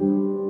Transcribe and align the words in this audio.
אנחנו 0.00 0.42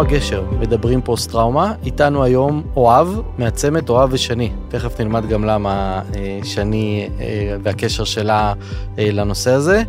הגשר, 0.00 0.44
מדברים 0.60 1.02
פוסט 1.02 1.30
טראומה, 1.30 1.74
איתנו 1.84 2.24
היום 2.24 2.62
אוהב 2.76 3.08
מעצמת 3.38 3.88
אוהב 3.88 4.12
ושני. 4.12 4.52
תכף 4.68 5.00
נלמד 5.00 5.28
גם 5.28 5.44
למה 5.44 6.02
אה, 6.14 6.40
שני 6.44 7.10
אה, 7.20 7.56
והקשר 7.62 8.04
שלה 8.04 8.52
אה, 8.98 9.10
לנושא 9.12 9.50
הזה. 9.50 9.82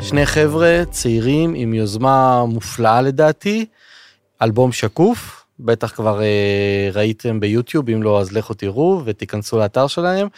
שני 0.00 0.26
חבר'ה 0.26 0.82
צעירים 0.90 1.54
עם 1.56 1.74
יוזמה 1.74 2.44
מופלאה 2.48 3.00
לדעתי, 3.00 3.66
אלבום 4.42 4.72
שקוף, 4.72 5.44
בטח 5.60 5.94
כבר 5.94 6.22
אה, 6.22 6.90
ראיתם 6.92 7.40
ביוטיוב, 7.40 7.90
אם 7.90 8.02
לא 8.02 8.20
אז 8.20 8.32
לכו 8.32 8.54
תראו 8.54 9.02
ותיכנסו 9.04 9.58
לאתר 9.58 9.86
שלהם 9.86 10.28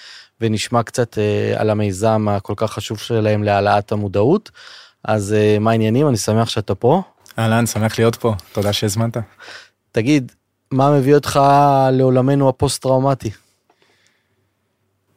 ונשמע 0.41 0.83
קצת 0.83 1.19
אה, 1.19 1.61
על 1.61 1.71
המיזם 1.71 2.27
הכל 2.31 2.55
כך 2.57 2.73
חשוב 2.73 2.99
שלהם 2.99 3.43
להעלאת 3.43 3.93
המודעות. 3.93 4.51
אז 5.05 5.33
אה, 5.33 5.59
מה 5.59 5.71
העניינים? 5.71 6.09
אני 6.09 6.17
שמח 6.17 6.49
שאתה 6.49 6.75
פה. 6.75 7.03
אהלן, 7.39 7.67
שמח 7.67 7.99
להיות 7.99 8.17
פה, 8.17 8.35
תודה 8.53 8.73
שהזמנת. 8.73 9.17
תגיד, 9.93 10.33
מה 10.71 10.99
מביא 10.99 11.15
אותך 11.15 11.41
לעולמנו 11.93 12.49
הפוסט-טראומטי? 12.49 13.31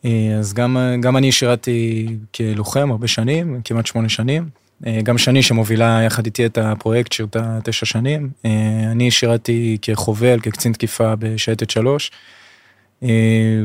אה, 0.06 0.36
אז 0.40 0.54
גם, 0.54 0.78
גם 1.02 1.18
אני 1.18 1.32
שירתי 1.32 2.08
כלוחם 2.36 2.92
הרבה 2.92 3.08
שנים, 3.08 3.62
כמעט 3.64 3.86
שמונה 3.86 4.10
שנים. 4.10 4.50
אה, 4.86 5.02
גם 5.04 5.18
שני 5.18 5.42
שמובילה 5.42 6.02
יחד 6.06 6.26
איתי 6.26 6.46
את 6.46 6.58
הפרויקט 6.58 7.12
שירתה 7.12 7.60
תשע 7.64 7.86
שנים. 7.86 8.30
אה, 8.46 8.92
אני 8.92 9.12
שירתי 9.12 9.78
כחובל, 9.82 10.40
כקצין 10.40 10.74
תקיפה 10.74 11.14
בשייטת 11.16 11.70
שלוש, 11.70 12.12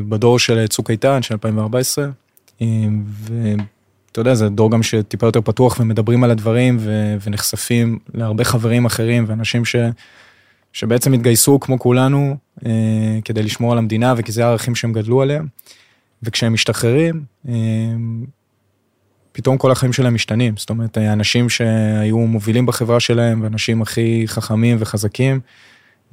בדור 0.09 0.39
של 0.39 0.67
צוק 0.67 0.91
איתן 0.91 1.23
של 1.23 1.35
2014. 1.35 2.09
אתה 4.13 4.21
יודע, 4.21 4.35
זה 4.35 4.49
דור 4.49 4.71
גם 4.71 4.83
שטיפה 4.83 5.27
יותר 5.27 5.41
פתוח 5.41 5.81
ומדברים 5.81 6.25
על 6.25 6.31
הדברים 6.31 6.77
ו- 6.81 7.17
ונחשפים 7.21 7.99
להרבה 8.15 8.45
חברים 8.45 8.85
אחרים 8.85 9.25
ואנשים 9.29 9.65
ש- 9.65 9.77
שבעצם 10.73 11.13
התגייסו 11.13 11.61
כמו 11.61 11.79
כולנו 11.79 12.37
אה, 12.67 13.19
כדי 13.25 13.43
לשמור 13.43 13.73
על 13.73 13.79
המדינה 13.79 14.15
וכי 14.17 14.33
זה 14.33 14.45
הערכים 14.47 14.75
שהם 14.75 14.93
גדלו 14.93 15.23
עליהם. 15.23 15.47
וכשהם 16.23 16.53
משתחררים, 16.53 17.25
אה, 17.49 17.55
פתאום 19.33 19.59
כל 19.59 19.73
החיים 19.73 19.93
שלהם 19.93 20.15
משתנים. 20.15 20.55
זאת 20.57 20.71
אומרת, 20.71 20.97
האנשים 20.97 21.49
שהיו 21.49 22.19
מובילים 22.19 22.67
בחברה 22.67 23.01
שלהם 23.01 23.43
ואנשים 23.43 23.83
הכי 23.83 24.25
חכמים 24.27 24.77
וחזקים, 24.81 25.41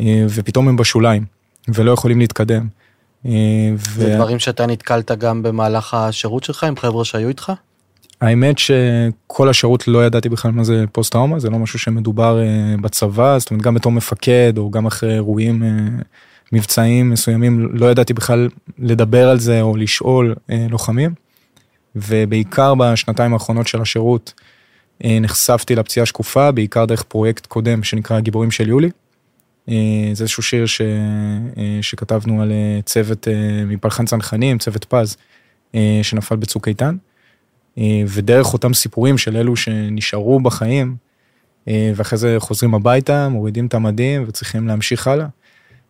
אה, 0.01 0.25
ופתאום 0.29 0.67
הם 0.67 0.77
בשוליים 0.77 1.25
ולא 1.67 1.91
יכולים 1.91 2.19
להתקדם. 2.19 2.67
אה, 3.25 3.31
זה 3.77 4.13
ו... 4.13 4.15
דברים 4.15 4.39
שאתה 4.39 4.65
נתקלת 4.65 5.11
גם 5.11 5.43
במהלך 5.43 5.93
השירות 5.93 6.43
שלך 6.43 6.63
עם 6.63 6.75
חבר'ה 6.75 7.05
שהיו 7.05 7.27
איתך? 7.27 7.51
האמת 8.21 8.57
שכל 8.57 9.49
השירות 9.49 9.87
לא 9.87 10.05
ידעתי 10.05 10.29
בכלל 10.29 10.51
מה 10.51 10.63
זה 10.63 10.83
פוסט 10.91 11.11
טראומה 11.11 11.39
זה 11.39 11.49
לא 11.49 11.59
משהו 11.59 11.79
שמדובר 11.79 12.41
אה, 12.41 12.75
בצבא 12.81 13.39
זאת 13.39 13.51
אומרת 13.51 13.63
גם 13.63 13.73
בתור 13.73 13.91
מפקד 13.91 14.53
או 14.57 14.71
גם 14.71 14.85
אחרי 14.85 15.13
אירועים 15.13 15.63
מבצעיים 16.51 17.09
מסוימים 17.09 17.69
לא 17.71 17.91
ידעתי 17.91 18.13
בכלל 18.13 18.49
לדבר 18.79 19.29
על 19.29 19.39
זה 19.39 19.61
או 19.61 19.77
לשאול 19.77 20.35
לוחמים. 20.69 21.13
ובעיקר 21.95 22.75
בשנתיים 22.75 23.33
האחרונות 23.33 23.67
של 23.67 23.81
השירות 23.81 24.33
נחשפתי 25.03 25.75
לפציעה 25.75 26.05
שקופה 26.05 26.51
בעיקר 26.51 26.85
דרך 26.85 27.03
פרויקט 27.03 27.45
קודם 27.45 27.83
שנקרא 27.83 28.19
גיבורים 28.19 28.51
של 28.51 28.69
יולי. 28.69 28.89
זה 30.13 30.23
איזשהו 30.23 30.43
שיר 30.43 30.65
ש... 30.65 30.81
שכתבנו 31.81 32.41
על 32.41 32.51
צוות 32.85 33.27
מפלחן 33.65 34.05
צנחנים 34.05 34.57
צוות 34.57 34.85
פז 34.85 35.17
שנפל 36.03 36.35
בצוק 36.35 36.67
איתן. 36.67 36.95
אה, 37.79 38.03
ודרך 38.07 38.53
אותם 38.53 38.73
סיפורים 38.73 39.17
של 39.17 39.37
אלו 39.37 39.55
שנשארו 39.55 40.39
בחיים, 40.39 40.95
אה, 41.67 41.91
ואחרי 41.95 42.17
זה 42.17 42.35
חוזרים 42.39 42.73
הביתה, 42.73 43.29
מורידים 43.29 43.65
את 43.65 43.73
המדים 43.73 44.23
וצריכים 44.27 44.67
להמשיך 44.67 45.07
הלאה. 45.07 45.27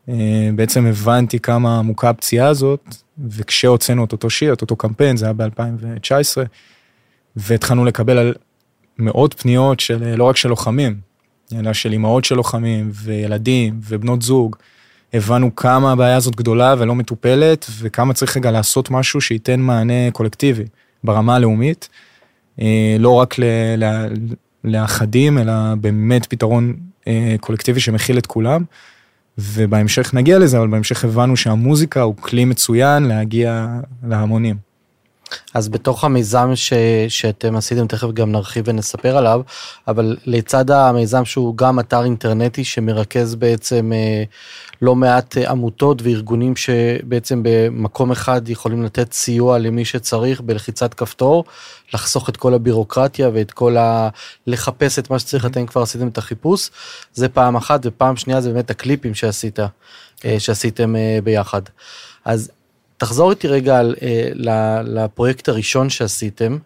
אה, 0.09 0.49
בעצם 0.55 0.85
הבנתי 0.85 1.39
כמה 1.39 1.79
עמוקה 1.79 2.09
הפציעה 2.09 2.47
הזאת, 2.47 2.95
וכשהוצאנו 3.29 4.05
את 4.05 4.11
אותו 4.11 4.29
שיר, 4.29 4.53
את 4.53 4.61
אותו 4.61 4.75
קמפיין, 4.75 5.17
זה 5.17 5.25
היה 5.25 5.33
ב-2019, 5.33 6.37
והתחלנו 7.35 7.85
לקבל 7.85 8.17
על 8.17 8.33
מאות 8.99 9.33
פניות 9.33 9.79
של 9.79 10.15
לא 10.15 10.23
רק 10.23 10.37
של 10.37 10.49
לוחמים, 10.49 10.95
אלא 11.55 11.73
של 11.73 11.91
אימהות 11.91 12.25
של 12.25 12.35
לוחמים, 12.35 12.89
וילדים, 12.93 13.79
ובנות 13.87 14.21
זוג. 14.21 14.55
הבנו 15.13 15.55
כמה 15.55 15.91
הבעיה 15.91 16.15
הזאת 16.15 16.35
גדולה 16.35 16.75
ולא 16.77 16.95
מטופלת, 16.95 17.65
וכמה 17.79 18.13
צריך 18.13 18.37
רגע 18.37 18.51
לעשות 18.51 18.91
משהו 18.91 19.21
שייתן 19.21 19.59
מענה 19.59 20.11
קולקטיבי. 20.11 20.63
ברמה 21.03 21.35
הלאומית, 21.35 21.89
אה, 22.61 22.95
לא 22.99 23.09
רק 23.09 23.35
לאחדים, 24.63 25.37
אלא 25.37 25.53
באמת 25.81 26.25
פתרון 26.25 26.75
אה, 27.07 27.35
קולקטיבי 27.39 27.79
שמכיל 27.79 28.17
את 28.17 28.25
כולם. 28.25 28.63
ובהמשך 29.39 30.13
נגיע 30.13 30.39
לזה, 30.39 30.57
אבל 30.57 30.67
בהמשך 30.67 31.05
הבנו 31.05 31.37
שהמוזיקה 31.37 32.01
הוא 32.01 32.15
כלי 32.19 32.45
מצוין 32.45 33.03
להגיע 33.03 33.67
להמונים. 34.07 34.68
אז 35.53 35.69
בתוך 35.69 36.03
המיזם 36.03 36.51
ש, 36.55 36.73
שאתם 37.07 37.55
עשיתם, 37.55 37.87
תכף 37.87 38.11
גם 38.13 38.31
נרחיב 38.31 38.65
ונספר 38.67 39.17
עליו, 39.17 39.41
אבל 39.87 40.17
לצד 40.25 40.71
המיזם 40.71 41.25
שהוא 41.25 41.57
גם 41.57 41.79
אתר 41.79 42.03
אינטרנטי 42.03 42.63
שמרכז 42.63 43.35
בעצם 43.35 43.91
אה, 43.93 44.23
לא 44.81 44.95
מעט 44.95 45.37
אה, 45.37 45.51
עמותות 45.51 46.01
וארגונים 46.01 46.55
שבעצם 46.55 47.41
במקום 47.43 48.11
אחד 48.11 48.49
יכולים 48.49 48.83
לתת 48.83 49.13
סיוע 49.13 49.57
למי 49.57 49.85
שצריך 49.85 50.41
בלחיצת 50.41 50.93
כפתור, 50.93 51.43
לחסוך 51.93 52.29
את 52.29 52.37
כל 52.37 52.53
הבירוקרטיה 52.53 53.29
ואת 53.33 53.51
כל 53.51 53.77
ה... 53.77 54.09
לחפש 54.47 54.99
את 54.99 55.09
מה 55.09 55.19
שצריך, 55.19 55.45
אתם 55.45 55.65
כבר 55.65 55.81
עשיתם 55.81 56.07
את 56.07 56.17
החיפוש, 56.17 56.69
זה 57.13 57.29
פעם 57.29 57.55
אחת, 57.55 57.81
ופעם 57.83 58.17
שנייה 58.17 58.41
זה 58.41 58.53
באמת 58.53 58.69
הקליפים 58.69 59.13
שעשית, 59.13 59.59
אה, 60.25 60.39
שעשיתם 60.39 60.95
ביחד. 61.23 61.61
אז 62.25 62.51
תחזור 62.99 63.31
איתי 63.31 63.47
רגע 63.47 63.79
על, 63.79 63.95
אה, 64.01 64.81
לפרויקט 64.83 65.49
הראשון 65.49 65.89
שעשיתם. 65.89 66.57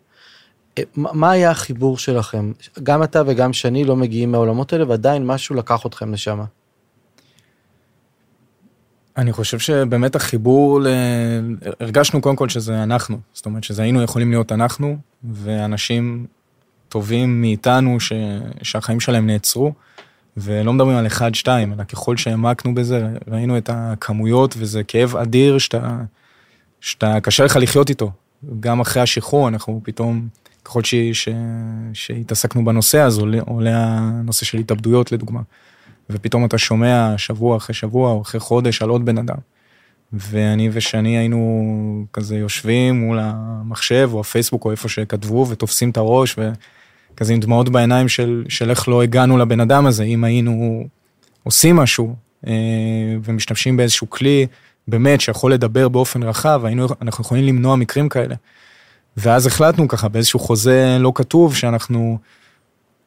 אה, 0.78 0.84
מה 0.96 1.32
היה 1.32 1.52
החיבור 1.52 1.98
שלכם? 1.98 2.52
גם 2.84 3.04
אתה 3.04 3.22
וגם 3.26 3.54
שני 3.54 3.86
לא 3.86 3.96
מגיעים 3.96 4.32
מהעולמות 4.32 4.74
האלה, 4.74 4.90
ועדיין 4.90 5.26
משהו 5.26 5.56
לקח 5.56 5.86
אתכם 5.86 6.14
לשם. 6.14 6.40
אני 9.18 9.34
חושב 9.34 9.60
שבאמת 9.60 10.16
החיבור, 10.16 10.82
ל... 10.82 10.88
הרגשנו 11.80 12.22
קודם 12.22 12.36
כל 12.36 12.50
שזה 12.50 12.84
אנחנו, 12.84 13.18
זאת 13.34 13.46
אומרת 13.46 13.64
שזה 13.64 13.82
היינו 13.82 14.02
יכולים 14.02 14.30
להיות 14.30 14.52
אנחנו, 14.52 14.98
ואנשים 15.24 16.26
טובים 16.90 17.42
מאיתנו 17.42 18.00
ש... 18.00 18.14
שהחיים 18.62 19.00
שלהם 19.00 19.28
נעצרו, 19.28 19.74
ולא 20.38 20.74
מדברים 20.74 20.98
על 20.98 21.08
אחד, 21.08 21.36
שתיים, 21.36 21.74
אלא 21.74 21.84
ככל 21.84 22.18
שהעמקנו 22.18 22.76
בזה, 22.76 23.08
ראינו 23.28 23.58
את 23.58 23.70
הכמויות, 23.74 24.56
וזה 24.58 24.84
כאב 24.84 25.16
אדיר 25.16 25.58
שאתה 25.58 25.98
שאתה, 26.84 27.20
קשה 27.20 27.46
לך 27.46 27.56
לחיות 27.62 27.90
איתו. 27.90 28.12
גם 28.60 28.80
אחרי 28.80 29.02
השחרור, 29.02 29.48
אנחנו 29.48 29.82
פתאום, 29.84 30.28
ככל 30.66 30.84
ש, 30.84 30.96
ש, 31.14 31.30
שהתעסקנו 31.94 32.66
בנושא, 32.66 33.02
אז 33.02 33.18
עולה, 33.18 33.40
עולה 33.46 33.72
הנושא 33.76 34.46
של 34.46 34.58
התאבדויות 34.58 35.12
לדוגמה. 35.12 35.40
ופתאום 36.10 36.46
אתה 36.46 36.58
שומע 36.58 37.14
שבוע 37.18 37.58
אחרי 37.58 37.74
שבוע 37.74 38.12
או 38.12 38.22
אחרי 38.22 38.40
חודש 38.40 38.82
על 38.82 38.90
עוד 38.90 39.06
בן 39.06 39.18
אדם. 39.18 39.36
ואני 40.14 40.70
ושני 40.72 41.18
היינו 41.18 42.06
כזה 42.14 42.38
יושבים 42.38 43.00
מול 43.00 43.20
המחשב 43.22 44.10
או 44.14 44.20
הפייסבוק 44.20 44.66
או 44.66 44.72
איפה 44.72 44.90
שכתבו 44.90 45.48
ותופסים 45.50 45.90
את 45.90 45.98
הראש 45.98 46.36
וכזה 46.38 47.34
עם 47.34 47.40
דמעות 47.40 47.70
בעיניים 47.70 48.10
של, 48.10 48.46
של 48.50 48.70
איך 48.70 48.88
לא 48.88 49.04
הגענו 49.04 49.38
לבן 49.38 49.60
אדם 49.60 49.86
הזה, 49.86 50.04
אם 50.04 50.24
היינו 50.24 50.84
עושים 51.44 51.76
משהו 51.76 52.16
אה, 52.48 52.54
ומשתמשים 53.24 53.78
באיזשהו 53.78 54.10
כלי 54.10 54.48
באמת 54.88 55.22
שיכול 55.22 55.54
לדבר 55.54 55.90
באופן 55.90 56.24
רחב, 56.24 56.62
היינו, 56.66 56.88
אנחנו 57.02 57.24
יכולים 57.24 57.46
למנוע 57.46 57.76
מקרים 57.76 58.10
כאלה. 58.10 58.36
ואז 59.18 59.48
החלטנו 59.48 59.88
ככה 59.88 60.08
באיזשהו 60.08 60.40
חוזה 60.40 60.98
לא 61.00 61.12
כתוב 61.16 61.56
שאנחנו 61.56 62.18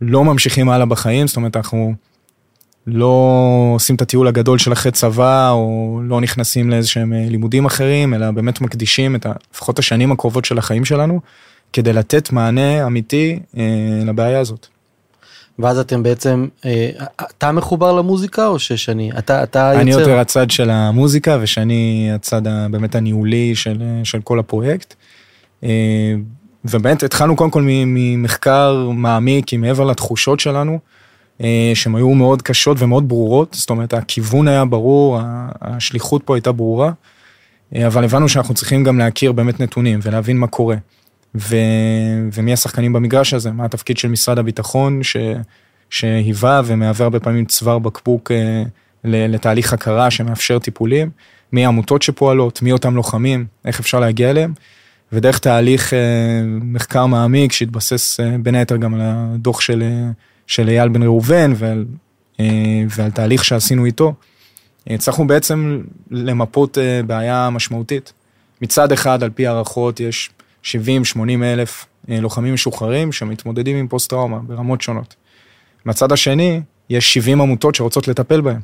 לא 0.00 0.25
ממשיכים 0.25 0.69
הלאה 0.69 0.87
בחיים, 0.87 1.26
זאת 1.26 1.37
אומרת 1.37 1.56
אנחנו 1.56 1.94
לא 2.87 3.73
עושים 3.75 3.96
את 3.96 4.02
הטיול 4.02 4.28
הגדול 4.28 4.58
של 4.58 4.73
אחרי 4.73 4.93
צבא 4.93 5.50
או 5.50 6.00
לא 6.05 6.20
נכנסים 6.20 6.70
לאיזה 6.70 6.88
שהם 6.88 7.12
אה, 7.12 7.26
לימודים 7.28 7.64
אחרים, 7.64 8.14
אלא 8.14 8.31
באמת 8.31 8.61
מקדישים 8.61 9.17
את 9.17 9.26
לפחות 9.55 9.78
השנים 9.78 10.12
הקרובות 10.12 10.44
של 10.44 10.58
החיים 10.58 10.84
שלנו 10.84 11.20
כדי 11.73 11.93
לתת 11.93 12.32
מענה 12.32 12.87
אמיתי 12.87 13.38
אה, 13.56 13.62
לבעיה 14.06 14.40
הזאת. 14.40 14.67
ואז 15.58 15.79
אתם 15.79 16.03
בעצם, 16.03 16.47
אה, 16.64 16.91
אתה 17.20 17.53
מחובר 17.53 17.93
למוזיקה 17.93 18.47
או 18.47 18.58
ששני? 18.58 19.11
אתה, 19.19 19.43
אתה 19.43 19.81
אני 19.81 19.91
יוצר... 19.91 20.00
יותר 20.00 20.19
הצד 20.19 20.50
של 20.50 20.70
המוזיקה 20.70 21.38
ושאני 21.41 22.11
הצד 22.14 22.43
באמת 22.70 22.94
הניהולי 22.94 23.55
של, 23.55 23.82
של 24.05 24.20
כל 24.20 24.38
הפרויקט. 24.38 24.94
אה, 25.64 26.14
ובאמת 26.64 27.03
התחלנו 27.03 27.37
קודם 27.37 27.50
כל 27.50 27.62
ממחקר 27.67 28.88
מעמיק, 28.94 29.53
עם 29.53 29.61
מעבר 29.61 29.85
לתחושות 29.85 30.41
שלנו, 30.41 30.79
שהן 31.75 31.94
היו 31.94 32.11
מאוד 32.11 32.43
קשות 32.43 32.76
ומאוד 32.81 33.09
ברורות, 33.09 33.55
זאת 33.59 33.70
אומרת 33.70 33.94
הכיוון 33.94 34.49
היה 34.49 34.64
ברור, 34.64 35.19
השליחות 35.61 36.23
פה 36.25 36.37
הייתה 36.37 36.52
ברורה, 36.52 36.91
אבל 37.87 38.05
הבנו 38.05 38.29
שאנחנו 38.29 38.55
צריכים 38.55 38.85
גם 38.85 38.99
להכיר 38.99 39.32
באמת 39.32 39.61
נתונים 39.61 39.99
ולהבין 40.02 40.38
מה 40.38 40.47
קורה. 40.47 40.76
ו... 41.38 41.56
ומי 42.33 42.53
השחקנים 42.53 42.93
במגרש 42.93 43.35
הזה, 43.35 43.53
מה 43.53 43.65
התפקיד 43.65 43.97
של 43.97 44.09
משרד 44.09 44.38
הביטחון 44.38 45.03
ש... 45.03 45.17
שהיווה 45.91 46.62
ומהווה 46.65 47.05
הרבה 47.05 47.21
פעמים 47.21 47.44
צוואר 47.44 47.79
בקבוק 47.79 48.31
לתהליך 49.05 49.73
הכרה 49.73 50.11
שמאפשר 50.11 50.59
טיפולים, 50.59 51.11
מי 51.53 51.65
העמותות 51.65 52.03
שפועלות, 52.03 52.62
מי 52.62 52.73
אותם 52.73 52.97
לוחמים, 52.97 53.47
איך 53.65 53.81
אפשר 53.81 54.00
להגיע 54.00 54.31
אליהם, 54.31 54.53
ודרך 55.12 55.38
תהליך 55.38 55.94
אה, 55.94 55.99
מחקר 56.47 57.06
מעמיק 57.06 57.53
שהתבסס 57.53 58.21
אה, 58.21 58.37
בין 58.43 58.55
היתר 58.55 58.77
גם 58.77 58.94
על 58.94 59.00
הדוח 59.05 59.61
של, 59.61 59.83
אה, 59.83 60.11
של 60.47 60.69
אייל 60.69 60.88
בן 60.88 61.03
ראובן 61.03 61.53
ועל, 61.56 61.85
ועל 62.91 63.11
תהליך 63.11 63.44
שעשינו 63.44 63.85
איתו, 63.85 64.15
הצלחנו 64.87 65.27
בעצם 65.27 65.83
למפות 66.11 66.79
בעיה 67.06 67.50
משמעותית. 67.50 68.12
מצד 68.62 68.93
אחד, 68.93 69.23
על 69.23 69.31
פי 69.31 69.47
הערכות, 69.47 70.00
יש 70.00 70.31
70-80 70.64 70.67
אלף 71.43 71.87
לוחמים 72.08 72.55
משוחררים 72.55 73.12
שמתמודדים 73.12 73.76
עם 73.76 73.88
פוסט 73.88 74.11
טראומה 74.11 74.38
ברמות 74.38 74.82
שונות. 74.82 75.14
מהצד 75.85 76.12
השני, 76.12 76.61
יש 76.91 77.14
70 77.14 77.41
עמותות 77.41 77.75
שרוצות 77.75 78.08
לטפל 78.08 78.41
בהם. 78.41 78.61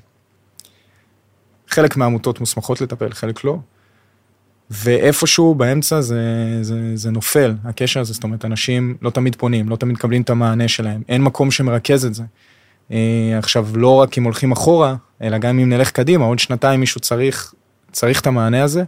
חלק 1.69 1.97
מהעמותות 1.97 2.41
מוסמכות 2.41 2.81
לטפל, 2.81 3.13
חלק 3.13 3.45
לא. 3.45 3.59
ואיפשהו 4.71 5.55
באמצע 5.55 6.01
זה, 6.01 6.59
זה, 6.63 6.97
זה 6.97 7.11
נופל, 7.11 7.55
הקשר 7.65 8.01
הזה, 8.01 8.13
זאת 8.13 8.25
אומרת, 8.25 8.45
אנשים 8.45 8.97
לא 9.03 9.11
תמיד 9.11 9.37
פונים, 9.37 9.69
לא 9.69 9.77
תמיד 9.77 9.95
מקבלים 9.95 10.23
את 10.23 10.31
המענה 10.31 10.69
שלהם, 10.69 11.03
אין 11.09 11.23
מקום 11.23 11.51
שמרכז 11.51 12.05
את 12.05 12.15
זה. 12.15 12.23
אה, 12.93 13.39
עכשיו, 13.39 13.69
לא 13.75 13.97
רק 13.97 14.19
אם 14.19 14.25
הולכים 14.25 14.53
אחורה, 14.53 14.97
אלא 15.23 15.39
גם 15.39 15.59
אם 15.59 15.69
נלך 15.69 15.91
קדימה, 15.91 16.25
עוד 16.25 16.39
שנתיים 16.39 16.81
מישהו 16.81 17.01
צריך, 17.01 17.55
צריך 17.93 18.21
את 18.21 18.27
המענה 18.27 18.63
הזה, 18.63 18.85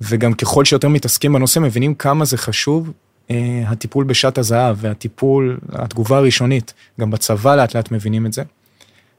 וגם 0.00 0.32
ככל 0.32 0.64
שיותר 0.64 0.88
מתעסקים 0.88 1.32
בנושא, 1.32 1.60
מבינים 1.60 1.94
כמה 1.94 2.24
זה 2.24 2.36
חשוב, 2.36 2.92
אה, 3.30 3.62
הטיפול 3.66 4.04
בשעת 4.04 4.38
הזהב 4.38 4.76
והטיפול, 4.80 5.58
התגובה 5.72 6.16
הראשונית, 6.16 6.74
גם 7.00 7.10
בצבא 7.10 7.56
לאט 7.56 7.76
לאט 7.76 7.90
מבינים 7.90 8.26
את 8.26 8.32
זה. 8.32 8.42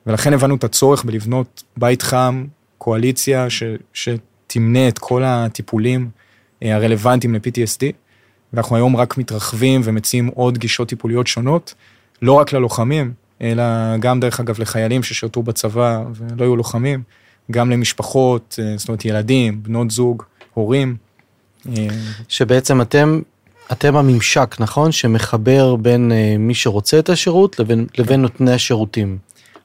ולכן 0.07 0.33
הבנו 0.33 0.55
את 0.55 0.63
הצורך 0.63 1.05
בלבנות 1.05 1.63
בית 1.77 2.01
חם, 2.01 2.45
קואליציה 2.77 3.49
ש, 3.49 3.63
שתמנה 3.93 4.87
את 4.87 4.99
כל 4.99 5.23
הטיפולים 5.25 6.09
אה, 6.63 6.75
הרלוונטיים 6.75 7.35
ל-PTSD, 7.35 7.83
ואנחנו 8.53 8.75
היום 8.75 8.95
רק 8.95 9.17
מתרחבים 9.17 9.81
ומציעים 9.83 10.27
עוד 10.27 10.57
גישות 10.57 10.89
טיפוליות 10.89 11.27
שונות, 11.27 11.73
לא 12.21 12.33
רק 12.33 12.53
ללוחמים, 12.53 13.13
אלא 13.41 13.63
גם 13.99 14.19
דרך 14.19 14.39
אגב 14.39 14.59
לחיילים 14.59 15.03
ששירתו 15.03 15.43
בצבא 15.43 16.03
ולא 16.15 16.43
היו 16.43 16.55
לוחמים, 16.55 17.03
גם 17.51 17.71
למשפחות, 17.71 18.59
אה, 18.61 18.77
זאת 18.77 18.87
אומרת 18.87 19.05
ילדים, 19.05 19.63
בנות 19.63 19.91
זוג, 19.91 20.23
הורים. 20.57 20.95
אה, 21.69 21.87
שבעצם 22.27 22.81
אתם, 22.81 23.21
אתם 23.71 23.95
הממשק, 23.95 24.55
נכון? 24.59 24.91
שמחבר 24.91 25.75
בין 25.75 26.11
מי 26.39 26.55
שרוצה 26.55 26.99
את 26.99 27.09
השירות 27.09 27.59
לבין, 27.59 27.87
לבין 27.97 28.21
נותני 28.21 28.51
השירותים. 28.51 29.17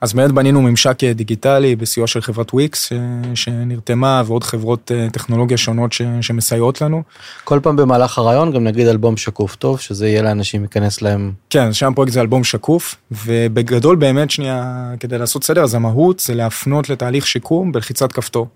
אז 0.03 0.13
באמת 0.13 0.31
בנינו 0.33 0.63
ממשק 0.63 1.05
דיגיטלי 1.05 1.77
בסיוע 1.77 2.07
של 2.07 2.21
חברת 2.21 2.55
וויקס 2.55 2.93
שנרתמה 3.35 4.23
ועוד 4.27 4.45
חברות 4.45 4.93
אה, 4.95 5.11
טכנולוגיה 5.13 5.57
שונות 5.57 5.93
ש, 5.93 6.03
שמסייעות 6.21 6.81
לנו. 6.81 7.03
כל 7.45 7.61
פעם 7.63 7.77
במהלך 7.77 8.19
הרעיון 8.19 8.53
גם 8.53 8.65
נגיד 8.65 8.87
אלבום 8.87 9.17
שקוף 9.17 9.57
טוב 9.57 9.81
שזה 9.81 10.09
יהיה 10.09 10.23
לאנשים 10.23 10.61
להיכנס 10.61 11.03
להם. 11.03 11.33
כן 11.51 11.73
שם 11.73 11.93
פרויקט 11.95 12.13
זה 12.13 12.21
אלבום 12.21 12.45
שקוף 12.45 12.95
ובגדול 13.13 13.97
באמת 13.97 14.31
שנייה 14.31 14.91
כדי 15.01 15.19
לעשות 15.19 15.45
סדר 15.45 15.63
אז 15.63 15.75
המהות 15.75 16.21
זה 16.21 16.35
להפנות 16.35 16.89
לתהליך 16.89 17.27
שיקום 17.27 17.73
בלחיצת 17.73 18.13
כפתור. 18.13 18.47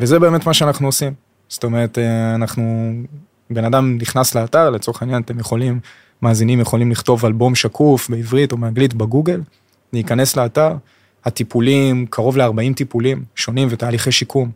וזה 0.00 0.18
באמת 0.18 0.46
מה 0.46 0.54
שאנחנו 0.54 0.88
עושים. 0.88 1.12
זאת 1.54 1.64
אומרת 1.64 1.98
אה, 1.98 2.34
אנחנו 2.34 2.92
בן 3.50 3.64
אדם 3.64 3.98
נכנס 4.00 4.34
לאתר 4.34 4.70
לצורך 4.70 5.02
העניין 5.02 5.22
אתם 5.22 5.38
יכולים 5.38 5.80
מאזינים 6.22 6.60
יכולים 6.60 6.90
לכתוב 6.90 7.26
אלבום 7.26 7.54
שקוף 7.54 8.10
בעברית 8.10 8.52
או 8.52 8.56
באנגלית 8.56 8.94
בגוגל. 8.94 9.40
להיכנס 9.92 10.36
לאתר, 10.36 10.76
הטיפולים, 11.24 12.06
קרוב 12.06 12.36
ל-40 12.36 12.74
טיפולים 12.76 13.24
שונים 13.34 13.68
ותהליכי 13.70 14.12
שיקום, 14.12 14.50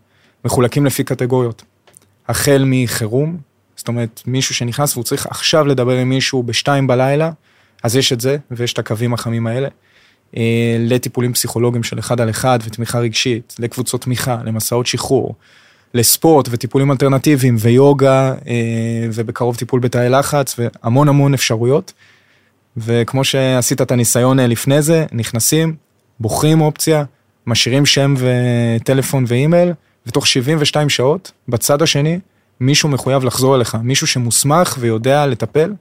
מחולקים 0.45 0.87
לפי 0.87 1.05
קטגוריות. 1.05 1.63
החל 2.29 2.65
מחירום, 2.67 3.37
זאת 3.77 3.89
אומרת 3.89 4.23
מישהו 4.27 4.55
שנכנס 4.55 4.97
והוא 4.97 5.05
צריך 5.05 5.27
עכשיו 5.27 5.67
לדבר 5.67 5.97
עם 5.97 6.09
מישהו 6.09 6.43
בשתיים 6.43 6.87
בלילה, 6.87 7.31
אז 7.83 7.97
יש 7.97 8.13
את 8.13 8.21
זה 8.21 8.37
ויש 8.51 8.73
את 8.73 8.79
הקווים 8.79 9.15
החמים 9.15 9.47
האלה. 9.47 9.69
אה, 10.37 10.77
לטיפולים 10.79 11.33
פסיכולוגיים 11.33 11.83
של 11.83 11.99
אחד 11.99 12.21
על 12.21 12.31
אחד 12.31 12.59
ותמיכה 12.65 12.99
רגשית, 12.99 13.57
לקבוצות 13.59 14.03
תמיכה, 14.03 14.39
למסעות 14.45 14.87
שחרור, 14.87 15.35
לספורט 15.95 16.49
וטיפולים 16.51 16.91
אלטרנטיביים 16.91 17.57
ויוגה 17.59 18.35
אה, 18.49 18.55
ובקרוב 19.13 19.57
טיפול 19.57 19.81
בתאי 19.81 20.09
לחץ 20.09 20.57
והמון 20.59 21.09
המון 21.09 21.35
אפשרויות. 21.35 21.93
וכמו 22.77 23.25
שעשית 23.25 23.83
את 23.83 23.93
הניסיון 23.93 24.41
אה, 24.41 24.47
לפני 24.47 24.83
זה, 24.83 25.07
נכנסים, 25.13 25.77
בוחרים 26.21 26.61
אופציה, 26.61 27.05
משאירים 27.47 27.87
שם 27.87 28.15
וטלפון 28.19 29.25
ואימייל, 29.29 29.73
ותוך 30.07 30.27
72 30.27 30.89
שעות, 30.89 31.33
בצד 31.49 31.83
השני, 31.83 32.19
מישהו 32.61 32.89
מחויב 32.89 33.25
לחזור 33.25 33.57
אליך, 33.57 33.77
מישהו 33.83 34.07
שמוסמך 34.07 34.77
ויודע 34.81 35.27
לטפל. 35.27 35.73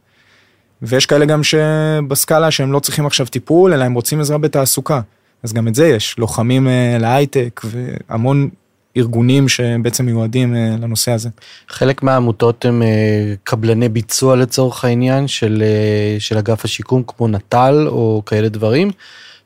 ויש 0.81 1.06
כאלה 1.06 1.25
גם 1.25 1.44
שבסקאלה 1.44 2.51
שהם 2.51 2.71
לא 2.71 2.80
צריכים 2.80 3.06
עכשיו 3.06 3.27
טיפול, 3.27 3.74
אלא 3.74 3.83
הם 3.83 3.94
רוצים 3.94 4.19
עזרה 4.19 4.38
בתעסוקה. 4.38 5.01
אז 5.44 5.53
גם 5.53 5.68
את 5.68 5.75
זה 5.75 5.88
יש, 5.88 6.15
לוחמים 6.18 6.68
אה, 6.68 6.98
להייטק 7.00 7.62
והמון 7.63 8.50
ארגונים 8.97 9.49
שבעצם 9.49 10.05
מיועדים 10.05 10.55
אה, 10.55 10.75
לנושא 10.81 11.11
הזה. 11.11 11.29
חלק 11.69 12.03
מהעמותות 12.03 12.65
הם 12.65 12.81
אה, 12.81 13.33
קבלני 13.44 13.89
ביצוע 13.89 14.35
לצורך 14.35 14.85
העניין 14.85 15.27
של, 15.27 15.63
אה, 15.65 16.19
של 16.19 16.38
אגף 16.38 16.65
השיקום 16.65 17.03
כמו 17.07 17.27
נט"ל 17.27 17.85
או 17.88 18.21
כאלה 18.25 18.49
דברים, 18.49 18.91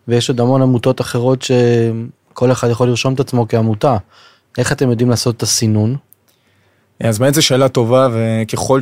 ויש 0.08 0.30
עוד 0.30 0.40
המון 0.40 0.62
עמותות 0.62 1.02
אחרות 1.02 1.42
שכל 1.42 2.52
אחד 2.52 2.70
יכול 2.70 2.88
לרשום 2.88 3.14
את 3.14 3.20
עצמו 3.20 3.48
כעמותה. 3.48 3.98
איך 4.58 4.72
אתם 4.72 4.90
יודעים 4.90 5.10
לעשות 5.10 5.38
את 5.38 5.44
הסינון? 5.44 5.96
אז 7.00 7.20
באמת 7.20 7.34
זו 7.34 7.42
שאלה 7.42 7.70
טובה 7.70 8.08
וככל 8.14 8.80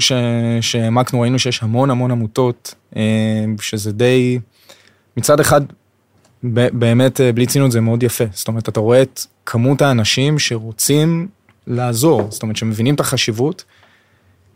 שהעמקנו 0.62 1.22
ראינו 1.22 1.39
שיש 1.39 1.63
המון 1.63 1.89
המון 1.89 2.12
עמותות 2.12 2.75
שזה 3.62 3.92
די 3.92 4.39
מצד 5.18 5.39
אחד 5.39 5.62
באמת 6.44 7.21
בלי 7.36 7.45
ציניות 7.45 7.71
זה 7.71 7.81
מאוד 7.81 8.03
יפה. 8.03 8.24
זאת 8.33 8.47
אומרת 8.47 8.69
אתה 8.69 8.80
רואה 8.80 9.01
את 9.01 9.21
כמות 9.45 9.81
האנשים 9.81 10.39
שרוצים 10.39 11.27
לעזור, 11.67 12.27
זאת 12.31 12.43
אומרת 12.43 12.58
שמבינים 12.58 12.96
את 12.96 13.00
החשיבות, 13.00 13.63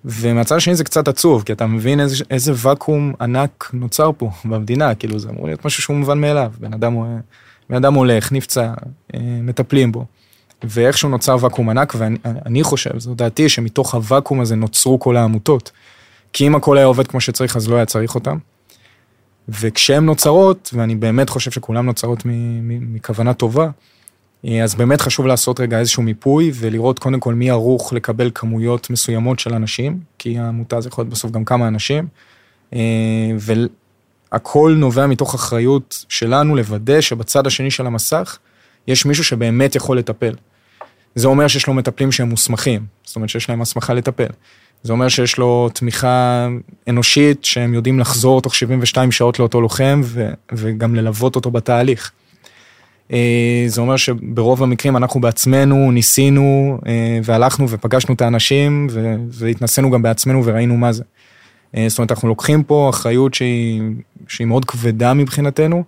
ומהצד 0.05 0.55
השני 0.55 0.75
זה 0.75 0.83
קצת 0.83 1.07
עצוב, 1.07 1.43
כי 1.43 1.53
אתה 1.53 1.65
מבין 1.65 1.99
איזה, 1.99 2.23
איזה 2.31 2.51
ואקום 2.55 3.13
ענק 3.21 3.69
נוצר 3.73 4.11
פה 4.17 4.29
במדינה, 4.45 4.95
כאילו 4.95 5.19
זה 5.19 5.29
אמור 5.29 5.45
להיות 5.45 5.65
משהו 5.65 5.83
שהוא 5.83 5.97
מובן 5.97 6.21
מאליו, 6.21 6.51
בן 6.59 6.73
אדם, 6.73 6.97
בן 7.69 7.75
אדם 7.75 7.93
הולך, 7.93 8.31
נפצע, 8.31 8.73
אה, 9.13 9.19
מטפלים 9.41 9.91
בו, 9.91 10.05
ואיכשהו 10.63 11.09
נוצר 11.09 11.37
ואקום 11.39 11.69
ענק, 11.69 11.93
ואני 11.97 12.63
חושב, 12.63 12.99
זו 12.99 13.15
דעתי, 13.15 13.49
שמתוך 13.49 13.95
הוואקום 13.95 14.41
הזה 14.41 14.55
נוצרו 14.55 14.99
כל 14.99 15.17
העמותות, 15.17 15.71
כי 16.33 16.47
אם 16.47 16.55
הכל 16.55 16.77
היה 16.77 16.85
עובד 16.85 17.07
כמו 17.07 17.21
שצריך, 17.21 17.55
אז 17.55 17.69
לא 17.69 17.75
היה 17.75 17.85
צריך 17.85 18.15
אותם. 18.15 18.37
וכשהן 19.50 20.05
נוצרות, 20.05 20.69
ואני 20.73 20.95
באמת 20.95 21.29
חושב 21.29 21.51
שכולן 21.51 21.85
נוצרות 21.85 22.23
מכוונה 22.65 23.33
טובה, 23.33 23.69
אה, 24.45 24.63
אז 24.63 24.75
באמת 24.75 25.01
חשוב 25.01 25.25
לעשות 25.27 25.59
רגע 25.59 25.79
איזשהו 25.79 26.03
מיפוי 26.03 26.51
ולראות 26.55 27.00
קודם 27.00 27.19
כל 27.19 27.33
מי 27.33 27.50
ערוך 27.50 27.93
לקבל 27.93 28.31
כמויות 28.33 28.89
מסוימות 28.89 29.39
של 29.39 29.53
אנשים, 29.53 30.00
כי 30.17 30.39
העמותה 30.39 30.81
זה 30.81 30.89
יכול 30.89 31.03
להיות 31.03 31.13
בסוף 31.13 31.31
גם 31.31 31.45
כמה 31.45 31.67
אנשים. 31.67 32.07
אה, 32.73 32.79
והכל 34.31 34.75
נובע 34.77 35.07
מתוך 35.07 35.35
אחריות 35.35 36.05
שלנו 36.09 36.55
לוודא 36.55 37.01
שבצד 37.01 37.47
השני 37.47 37.71
של 37.71 37.85
המסך 37.85 38.38
יש 38.88 39.05
מישהו 39.05 39.23
שבאמת 39.23 39.75
יכול 39.75 39.97
לטפל. 39.97 40.35
זה 41.15 41.27
אומר 41.27 41.47
שיש 41.47 41.67
לו 41.67 41.73
מטפלים 41.73 42.12
שהם 42.12 42.29
מוסמכים, 42.29 42.85
זאת 43.03 43.15
אומרת 43.15 43.29
שיש 43.29 43.50
להם 43.50 43.62
הסמכה 43.62 43.93
לטפל. 43.93 44.29
זה 44.83 44.93
אומר 44.93 45.07
שיש 45.07 45.37
לו 45.37 45.69
תמיכה 45.73 46.47
אנושית 46.89 47.45
שהם 47.45 47.73
יודעים 47.73 47.99
לחזור 47.99 48.41
תוך 48.41 48.55
72 48.55 49.11
שעות 49.11 49.39
לאותו 49.39 49.61
לוחם 49.61 50.01
ו- 50.03 50.31
וגם 50.51 50.95
ללוות 50.95 51.35
אותו 51.35 51.51
בתהליך. 51.51 52.11
אה, 53.13 53.63
זה 53.67 53.81
אומר 53.81 53.97
שברוב 53.97 54.63
המקרים 54.63 54.97
אנחנו 54.97 55.21
בעצמנו 55.21 55.91
ניסינו 55.91 56.77
אה, 56.87 57.19
והלכנו 57.23 57.69
ופגשנו 57.69 58.13
את 58.13 58.21
האנשים 58.21 58.87
והתנסינו 59.29 59.91
גם 59.91 60.01
בעצמנו 60.01 60.45
וראינו 60.45 60.77
מה 60.77 60.91
זה. 60.91 61.03
אה, 61.77 61.85
זאת 61.89 61.97
אומרת, 61.97 62.11
אנחנו 62.11 62.27
לוקחים 62.27 62.63
פה 62.63 62.89
אחריות 62.89 63.33
שהיא, 63.33 63.81
שהיא 64.27 64.47
מאוד 64.47 64.65
כבדה 64.65 65.13
מבחינתנו, 65.13 65.83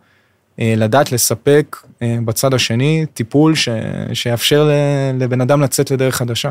לדעת 0.58 1.12
לספק 1.12 1.78
בצד 2.02 2.54
השני 2.54 3.06
טיפול 3.14 3.56
ש, 3.56 3.70
שיאפשר 4.14 4.70
לבן 5.14 5.42
אדם 5.42 5.62
לצאת 5.62 5.92
לדרך 5.92 6.16
חדשה. 6.16 6.50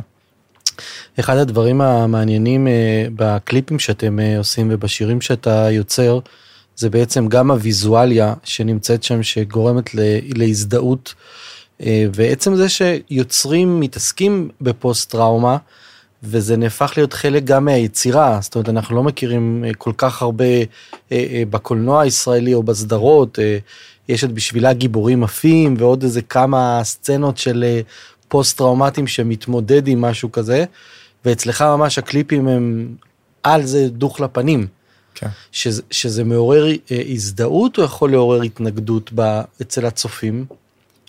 אחד 1.21 1.37
הדברים 1.37 1.81
המעניינים 1.81 2.69
בקליפים 3.16 3.78
שאתם 3.78 4.19
עושים 4.38 4.69
ובשירים 4.73 5.21
שאתה 5.21 5.71
יוצר, 5.71 6.19
זה 6.76 6.90
בעצם 6.90 7.28
גם 7.28 7.50
הוויזואליה 7.50 8.35
שנמצאת 8.45 9.02
שם 9.02 9.23
שגורמת 9.23 9.90
להזדהות 10.35 11.14
אה, 11.81 12.07
ועצם 12.14 12.57
זה 12.57 12.66
שיוצרים 12.69 13.81
מתעסקים 13.81 14.50
בפוסט 14.61 15.11
טראומה 15.11 15.57
וזה 16.23 16.57
נהפך 16.57 16.93
להיות 16.97 17.12
חלק 17.12 17.45
גם 17.45 17.64
מהיצירה. 17.64 18.38
זאת 18.43 18.54
אומרת 18.54 18.69
אנחנו 18.69 18.97
לא 18.97 19.02
מכירים 19.02 19.64
אה, 19.66 19.75
כל 19.75 19.93
כך 19.97 20.23
הרבה 20.23 20.45
אה, 21.12 21.43
בקולנוע 21.50 22.00
הישראלי 22.00 22.54
או 22.54 22.62
בסדרות 22.62 23.38
יש 24.09 24.25
את 24.25 24.33
בשבילה 24.33 24.73
גיבורים 24.73 25.25
עפים 25.25 25.75
ועוד 25.78 26.02
איזה 26.02 26.23
כמה 26.23 26.81
סצנות 26.85 27.38
של 27.38 27.64
פוסט 28.28 28.59
טראומטיים 28.59 29.07
שמתמודד 29.07 29.88
עם 29.88 30.00
משהו 30.00 30.33
כזה 30.33 30.64
ואצלך 31.25 31.62
ממש 31.62 31.99
הקליפים 31.99 32.49
הם 32.49 32.95
על 33.43 33.62
זה 33.66 33.88
דוך 33.88 34.21
לפנים. 34.21 34.66
כן. 35.14 35.28
שזה, 35.52 35.83
שזה 35.90 36.25
מעורר 36.25 36.66
הזדהות 36.90 37.78
או 37.78 37.83
יכול 37.83 38.11
לעורר 38.11 38.43
התנגדות 38.43 39.11
ב, 39.14 39.40
אצל 39.62 39.87
הצופים? 39.87 40.45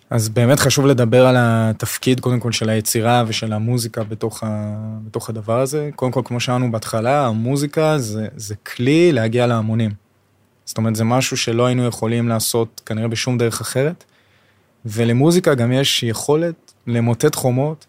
אז 0.10 0.30
באמת 0.30 0.60
חשוב 0.60 0.86
לדבר 0.86 1.26
על 1.26 1.36
התפקיד 1.40 2.20
קודם 2.20 2.40
כל 2.40 2.52
של 2.52 2.70
היצירה 2.70 3.24
ושל 3.28 3.54
המוזיקה 3.54 4.04
בתוך, 4.04 4.44
ה, 4.44 4.76
בתוך 5.06 5.30
הדבר 5.30 5.60
הזה. 5.60 5.90
קודם 5.96 6.12
כל, 6.12 6.22
כמו 6.26 6.40
שאמרנו 6.40 6.72
בהתחלה, 6.72 7.28
המוזיקה 7.28 7.98
זה, 7.98 8.28
זה 8.36 8.56
כלי 8.56 9.12
להגיע 9.12 9.48
להמונים. 9.48 9.92
זאת 10.66 10.78
אומרת, 10.78 10.96
זה 10.96 11.04
משהו 11.04 11.38
שלא 11.38 11.66
היינו 11.66 11.86
יכולים 11.86 12.30
לעשות 12.30 12.82
כנראה 12.86 13.08
בשום 13.08 13.38
דרך 13.38 13.62
אחרת. 13.62 14.04
ולמוזיקה 14.86 15.56
גם 15.56 15.72
יש 15.72 16.04
יכולת 16.04 16.65
למוטט 16.88 17.36
חומות, 17.36 17.86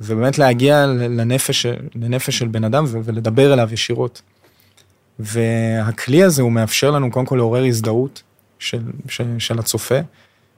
ובאמת 0.00 0.38
להגיע 0.38 0.86
לנפש, 0.86 1.66
לנפש 1.94 2.38
של 2.38 2.48
בן 2.48 2.64
אדם 2.64 2.84
ולדבר 2.88 3.52
אליו 3.52 3.68
ישירות. 3.72 4.22
והכלי 5.18 6.22
הזה 6.22 6.42
הוא 6.42 6.52
מאפשר 6.52 6.90
לנו 6.90 7.10
קודם 7.10 7.26
כל 7.26 7.36
לעורר 7.36 7.64
הזדהות 7.64 8.22
של, 8.58 8.82
של, 9.08 9.38
של 9.38 9.58
הצופה. 9.58 9.98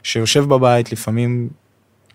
שיושב 0.03 0.45
בבית, 0.45 0.93
לפעמים 0.93 1.49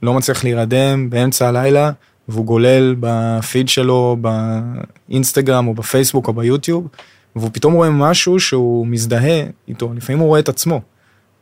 לא 0.04 0.14
מצליח 0.14 0.44
להירדם 0.44 1.10
באמצע 1.10 1.48
הלילה, 1.48 1.92
והוא 2.28 2.46
גולל 2.46 2.96
בפיד 3.00 3.70
שלו, 3.70 4.18
באינסטגרם 4.22 5.68
או 5.68 5.74
בפייסבוק 5.74 6.28
או 6.28 6.34
ביוטיוב, 6.34 6.88
והוא 7.36 7.50
פתאום 7.54 7.74
רואה 7.74 7.90
משהו 7.90 8.40
שהוא 8.40 8.88
מזדהה 8.88 9.44
איתו, 9.68 9.94
לפעמים 9.96 10.20
הוא 10.20 10.28
רואה 10.28 10.40
את 10.40 10.50
עצמו. 10.50 10.82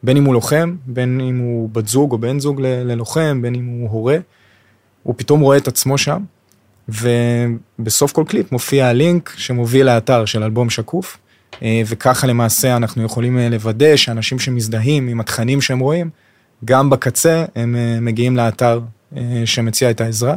בין 0.04 0.18
אם 0.18 0.26
הוא 0.26 0.34
לוחם, 0.34 0.76
בין 0.86 1.22
אם 1.22 1.38
הוא 1.38 1.70
בת 1.70 1.88
זוג 1.88 2.12
או 2.12 2.18
בן 2.18 2.40
זוג 2.40 2.62
ללוחם, 2.62 3.42
בין 3.42 3.56
אם 3.56 3.66
הוא 3.66 3.90
הורה, 3.90 4.18
הוא 5.04 5.16
פתאום 5.18 5.40
רואה 5.40 5.58
את 5.58 5.68
עצמו 5.68 5.98
שם, 5.98 6.24
ובסוף 6.90 8.12
כל 8.12 8.24
קליפ 8.28 8.52
מופיע 8.52 8.88
הלינק 8.88 9.34
שמוביל 9.38 9.86
לאתר 9.86 10.26
של 10.26 10.44
אלבום 10.44 10.70
שקוף, 10.70 11.18
אה, 11.62 11.82
וככה 11.86 12.28
למעשה 12.28 12.76
אנחנו 12.76 13.04
יכולים 13.04 13.38
אה, 13.38 13.50
לוודא 13.50 13.96
שאנשים 13.96 14.40
שמזדהים 14.40 15.08
עם 15.08 15.20
התכנים 15.20 15.62
שהם 15.62 15.80
רואים, 15.80 16.10
גם 16.66 16.90
בקצה 16.90 17.46
הם 17.56 17.76
אה, 17.76 18.00
מגיעים 18.02 18.38
לאתר 18.38 18.80
שמציע 19.46 19.92
את 19.92 20.02
העזרה. 20.02 20.36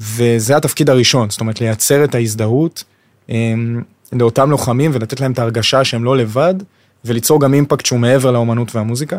וזה 0.00 0.56
התפקיד 0.56 0.90
הראשון, 0.90 1.30
זאת 1.30 1.40
אומרת 1.40 1.60
לייצר 1.60 2.04
את 2.04 2.14
ההזדהות 2.14 2.84
לאותם 4.12 4.50
לוחמים 4.50 4.90
ולתת 4.94 5.20
להם 5.20 5.32
את 5.32 5.38
ההרגשה 5.38 5.84
שהם 5.84 6.04
לא 6.04 6.16
לבד, 6.16 6.54
וליצור 7.06 7.40
גם 7.40 7.54
אימפקט 7.54 7.86
שהוא 7.86 7.98
מעבר 7.98 8.30
לאומנות 8.30 8.74
והמוזיקה. 8.74 9.18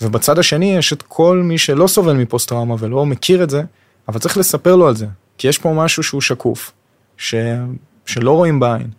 ובצד 0.00 0.38
השני 0.38 0.76
יש 0.76 0.92
את 0.92 1.02
כל 1.02 1.42
מי 1.44 1.58
שלא 1.58 1.86
סובל 1.86 2.12
מפוסט 2.12 2.48
טראומה 2.48 2.74
ולא 2.78 3.06
מכיר 3.06 3.42
את 3.42 3.50
זה, 3.50 3.62
אבל 4.08 4.18
צריך 4.18 4.36
לספר 4.36 4.76
לו 4.76 4.88
על 4.88 4.96
זה, 4.96 5.06
כי 5.38 5.48
יש 5.48 5.58
פה 5.58 5.72
משהו 5.72 6.02
שהוא 6.02 6.20
שקוף, 6.20 6.72
ש... 7.16 7.34
שלא 8.06 8.30
רואים 8.30 8.60
בעין. 8.60 8.90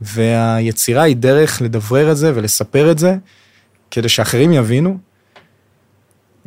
והיצירה 0.00 1.02
היא 1.02 1.16
דרך 1.16 1.62
לדברר 1.62 2.12
את 2.12 2.16
זה 2.16 2.32
ולספר 2.34 2.90
את 2.90 2.98
זה, 2.98 3.16
כדי 3.90 4.08
שאחרים 4.08 4.52
יבינו, 4.52 4.98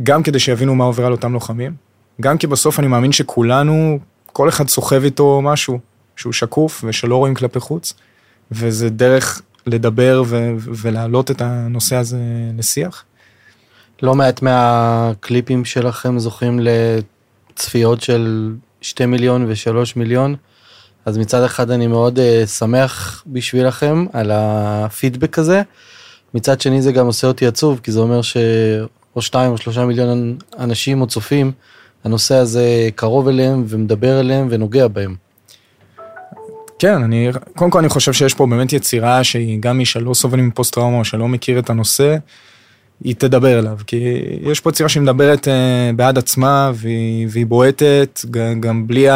גם 0.03 0.23
כדי 0.23 0.39
שיבינו 0.39 0.75
מה 0.75 0.83
עובר 0.83 1.05
על 1.05 1.11
אותם 1.11 1.33
לוחמים, 1.33 1.73
גם 2.21 2.37
כי 2.37 2.47
בסוף 2.47 2.79
אני 2.79 2.87
מאמין 2.87 3.11
שכולנו, 3.11 3.99
כל 4.25 4.49
אחד 4.49 4.67
סוחב 4.69 5.03
איתו 5.03 5.41
משהו 5.41 5.79
שהוא 6.15 6.33
שקוף 6.33 6.83
ושלא 6.87 7.15
רואים 7.15 7.33
כלפי 7.33 7.59
חוץ, 7.59 7.93
וזה 8.51 8.89
דרך 8.89 9.41
לדבר 9.69 10.23
ו- 10.25 10.53
ולהעלות 10.57 11.31
את 11.31 11.41
הנושא 11.41 11.95
הזה 11.95 12.17
לשיח. 12.57 13.03
לא 14.01 14.15
מעט 14.15 14.41
מהקליפים 14.41 15.65
שלכם 15.65 16.19
זוכים 16.19 16.59
לצפיות 17.53 18.01
של 18.01 18.53
2 18.81 19.11
מיליון 19.11 19.45
ו-3 19.45 19.75
מיליון, 19.95 20.35
אז 21.05 21.17
מצד 21.17 21.43
אחד 21.43 21.71
אני 21.71 21.87
מאוד 21.87 22.19
uh, 22.19 22.47
שמח 22.47 23.23
בשבילכם 23.27 24.05
על 24.13 24.31
הפידבק 24.33 25.39
הזה, 25.39 25.61
מצד 26.33 26.61
שני 26.61 26.81
זה 26.81 26.91
גם 26.91 27.05
עושה 27.05 27.27
אותי 27.27 27.47
עצוב, 27.47 27.79
כי 27.83 27.91
זה 27.91 27.99
אומר 27.99 28.21
ש... 28.21 28.37
או 29.15 29.21
שתיים 29.21 29.51
או 29.51 29.57
שלושה 29.57 29.85
מיליון 29.85 30.37
אנשים 30.59 31.01
או 31.01 31.07
צופים, 31.07 31.51
הנושא 32.03 32.35
הזה 32.35 32.89
קרוב 32.95 33.27
אליהם 33.27 33.63
ומדבר 33.67 34.19
אליהם 34.19 34.47
ונוגע 34.49 34.87
בהם. 34.87 35.15
כן, 36.79 37.03
אני, 37.03 37.29
קודם 37.55 37.71
כל 37.71 37.79
אני 37.79 37.89
חושב 37.89 38.13
שיש 38.13 38.33
פה 38.33 38.45
באמת 38.45 38.73
יצירה 38.73 39.23
שהיא 39.23 39.59
גם 39.59 39.77
מי 39.77 39.85
שלא 39.85 40.13
סובל 40.13 40.41
מפוסט 40.41 40.73
טראומה 40.73 40.97
או 40.97 41.05
שלא 41.05 41.27
מכיר 41.27 41.59
את 41.59 41.69
הנושא, 41.69 42.17
היא 43.03 43.15
תדבר 43.15 43.59
אליו, 43.59 43.77
כי 43.87 44.21
יש 44.41 44.59
פה 44.59 44.69
יצירה 44.69 44.89
שהיא 44.89 45.03
מדברת 45.03 45.47
uh, 45.47 45.95
בעד 45.95 46.17
עצמה 46.17 46.71
והיא, 46.73 47.27
והיא 47.29 47.45
בועטת 47.45 48.21
גם 48.59 48.87
בלי 48.87 49.07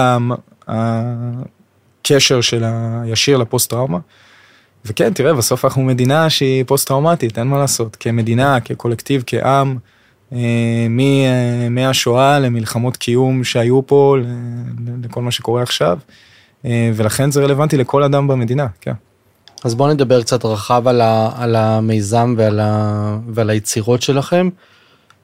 הקשר 0.68 2.42
של 2.42 2.64
הישיר 3.04 3.38
לפוסט 3.38 3.70
טראומה. 3.70 4.00
וכן, 4.86 5.14
תראה, 5.14 5.34
בסוף 5.34 5.66
אנחנו 5.66 5.84
מדינה 5.84 6.30
שהיא 6.30 6.64
פוסט-טראומטית, 6.68 7.38
אין 7.38 7.48
מה 7.48 7.58
לעשות. 7.58 7.98
כמדינה, 8.00 8.60
כקולקטיב, 8.60 9.24
כעם, 9.26 9.78
אה, 10.34 10.38
אה, 11.00 11.70
מהשואה 11.70 12.40
למלחמות 12.40 12.98
קיום 12.98 13.44
שהיו 13.44 13.88
פה, 13.88 14.18
לכל 15.04 15.22
מה 15.22 15.32
שקורה 15.32 15.64
עכשיו, 15.64 15.98
אה, 16.10 16.14
ולכן 16.66 17.32
זה 17.32 17.44
רלוונטי 17.44 17.78
לכל 17.78 18.04
אדם 18.04 18.28
במדינה, 18.28 18.68
כן. 18.82 18.94
אז 19.64 19.76
בואו 19.76 19.94
נדבר 19.94 20.22
קצת 20.22 20.46
רחב 20.46 20.88
על, 20.88 21.02
ה, 21.02 21.30
על 21.36 21.56
המיזם 21.56 22.36
ועל, 22.38 22.60
ה, 22.60 23.18
ועל 23.28 23.50
היצירות 23.50 24.02
שלכם. 24.02 24.50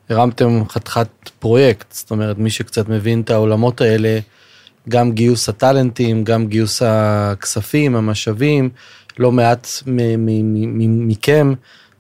הרמתם 0.10 0.62
חתיכת 0.70 1.08
פרויקט, 1.40 1.92
זאת 1.92 2.12
אומרת, 2.12 2.38
מי 2.38 2.50
שקצת 2.50 2.90
מבין 2.90 3.22
את 3.22 3.30
העולמות 3.30 3.82
האלה, 3.82 4.20
גם 4.90 5.12
גיוס 5.12 5.50
הטאלנטים, 5.50 6.24
גם 6.24 6.48
גיוס 6.48 6.82
הכספים, 6.86 7.96
המשאבים, 7.96 8.70
לא 9.20 9.32
מעט 9.32 9.68
מכם, 10.88 11.54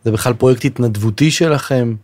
זה 0.05 0.11
בכלל 0.11 0.33
פרויקט 0.33 0.65
התנדבותי 0.65 1.31
שלכם, 1.31 1.95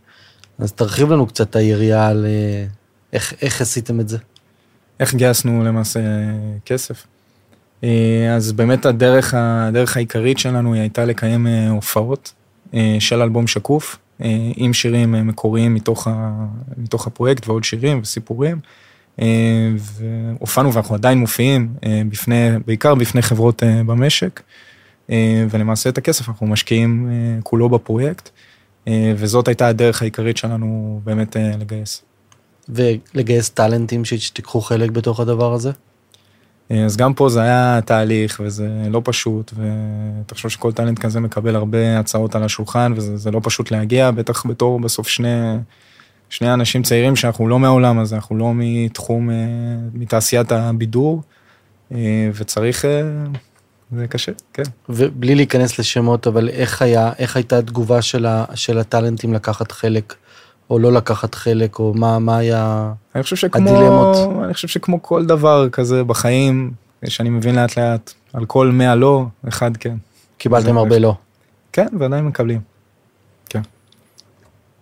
אז 0.58 0.72
תרחיב 0.72 1.10
לנו 1.10 1.26
קצת 1.26 1.50
את 1.50 1.56
היריעה 1.56 2.08
על 2.08 2.26
אה, 2.26 2.64
איך, 3.12 3.34
איך 3.42 3.60
עשיתם 3.60 4.00
את 4.00 4.08
זה. 4.08 4.18
איך 5.00 5.14
גייסנו 5.14 5.64
למעשה 5.64 6.00
כסף. 6.64 7.06
אה, 7.84 8.34
אז 8.36 8.52
באמת 8.52 8.86
הדרך, 8.86 9.34
הדרך 9.36 9.96
העיקרית 9.96 10.38
שלנו 10.38 10.74
היא 10.74 10.80
הייתה 10.80 11.04
לקיים 11.04 11.46
אה, 11.46 11.70
הופעות 11.70 12.32
של 12.98 13.22
אלבום 13.22 13.46
שקוף, 13.46 13.98
עם 14.56 14.72
שירים 14.72 15.12
מקוריים 15.26 15.74
מתוך, 15.74 16.06
ה, 16.06 16.46
מתוך 16.76 17.06
הפרויקט 17.06 17.48
ועוד 17.48 17.64
שירים 17.64 18.00
וסיפורים. 18.02 18.58
והופענו 19.78 20.72
ואנחנו 20.72 20.94
עדיין 20.94 21.18
מופיעים 21.18 21.74
בפני, 22.08 22.50
בעיקר 22.66 22.94
בפני 22.94 23.22
חברות 23.22 23.62
במשק. 23.86 24.40
אה, 25.10 25.44
ולמעשה 25.50 25.90
את 25.90 25.98
הכסף 25.98 26.28
אנחנו 26.28 26.46
משקיעים 26.46 27.08
אה, 27.10 27.42
כולו 27.42 27.68
בפרויקט, 27.68 28.30
אה, 28.88 29.12
וזאת 29.16 29.48
הייתה 29.48 29.68
הדרך 29.68 30.02
העיקרית 30.02 30.36
שלנו 30.36 31.00
באמת 31.04 31.36
לגייס. 31.58 32.02
ולגייס 32.68 33.50
טאלנטים 33.50 34.04
שתיקחו 34.04 34.60
חלק 34.60 34.90
בתוך 34.90 35.20
הדבר 35.20 35.52
הזה? 35.52 35.70
אז 36.70 36.96
גם 36.96 37.14
פה 37.14 37.28
זה 37.28 37.42
היה 37.42 37.80
תהליך 37.84 38.40
וזה 38.44 38.68
לא 38.90 39.00
פשוט 39.04 39.52
ותחשוב 39.56 40.50
שכל 40.50 40.72
טאלנט 40.72 40.98
כזה 40.98 41.20
מקבל 41.20 41.56
הרבה 41.56 41.98
הצעות 41.98 42.34
על 42.34 42.42
השולחן 42.42 42.92
וזה 42.96 43.30
לא 43.30 43.40
פשוט 43.42 43.70
להגיע 43.70 44.10
בטח 44.10 44.46
בתור 44.46 44.80
בסוף 44.80 45.08
שני 45.08 45.56
שני 46.30 46.52
אנשים 46.54 46.82
צעירים 46.82 47.16
שאנחנו 47.16 47.48
לא 47.48 47.58
מהעולם 47.58 47.98
הזה 47.98 48.16
אנחנו 48.16 48.36
לא 48.36 48.52
מתחום 48.54 49.30
מתעשיית 49.94 50.52
הבידור 50.52 51.22
וצריך 52.34 52.84
זה 53.92 54.06
קשה, 54.06 54.32
כן. 54.52 54.62
ובלי 54.88 55.34
להיכנס 55.34 55.78
לשמות, 55.78 56.26
אבל 56.26 56.48
איך 56.48 56.82
היה, 56.82 57.12
איך 57.18 57.36
הייתה 57.36 57.58
התגובה 57.58 58.02
של, 58.02 58.26
ה, 58.26 58.44
של 58.54 58.78
הטאלנטים 58.78 59.34
לקחת 59.34 59.72
חלק, 59.72 60.14
או 60.70 60.78
לא 60.78 60.92
לקחת 60.92 61.34
חלק, 61.34 61.78
או 61.78 61.94
מה, 61.94 62.18
מה 62.18 62.36
היה 62.36 62.92
אני 63.14 63.22
חושב 63.22 63.36
שכמו, 63.36 63.70
הדילמות? 63.70 64.16
אני 64.44 64.54
חושב 64.54 64.68
שכמו 64.68 65.02
כל 65.02 65.26
דבר 65.26 65.68
כזה 65.68 66.04
בחיים, 66.04 66.72
שאני 67.04 67.30
מבין 67.30 67.54
לאט 67.54 67.78
לאט, 67.78 68.12
על 68.32 68.44
כל 68.44 68.70
100 68.72 68.94
לא, 68.94 69.24
אחד 69.48 69.76
כן. 69.76 69.96
קיבלתם 70.38 70.78
הרבה 70.78 70.98
לא. 70.98 71.14
כן, 71.72 71.86
ועדיין 71.98 72.24
מקבלים. 72.24 72.60
כן. 73.48 73.60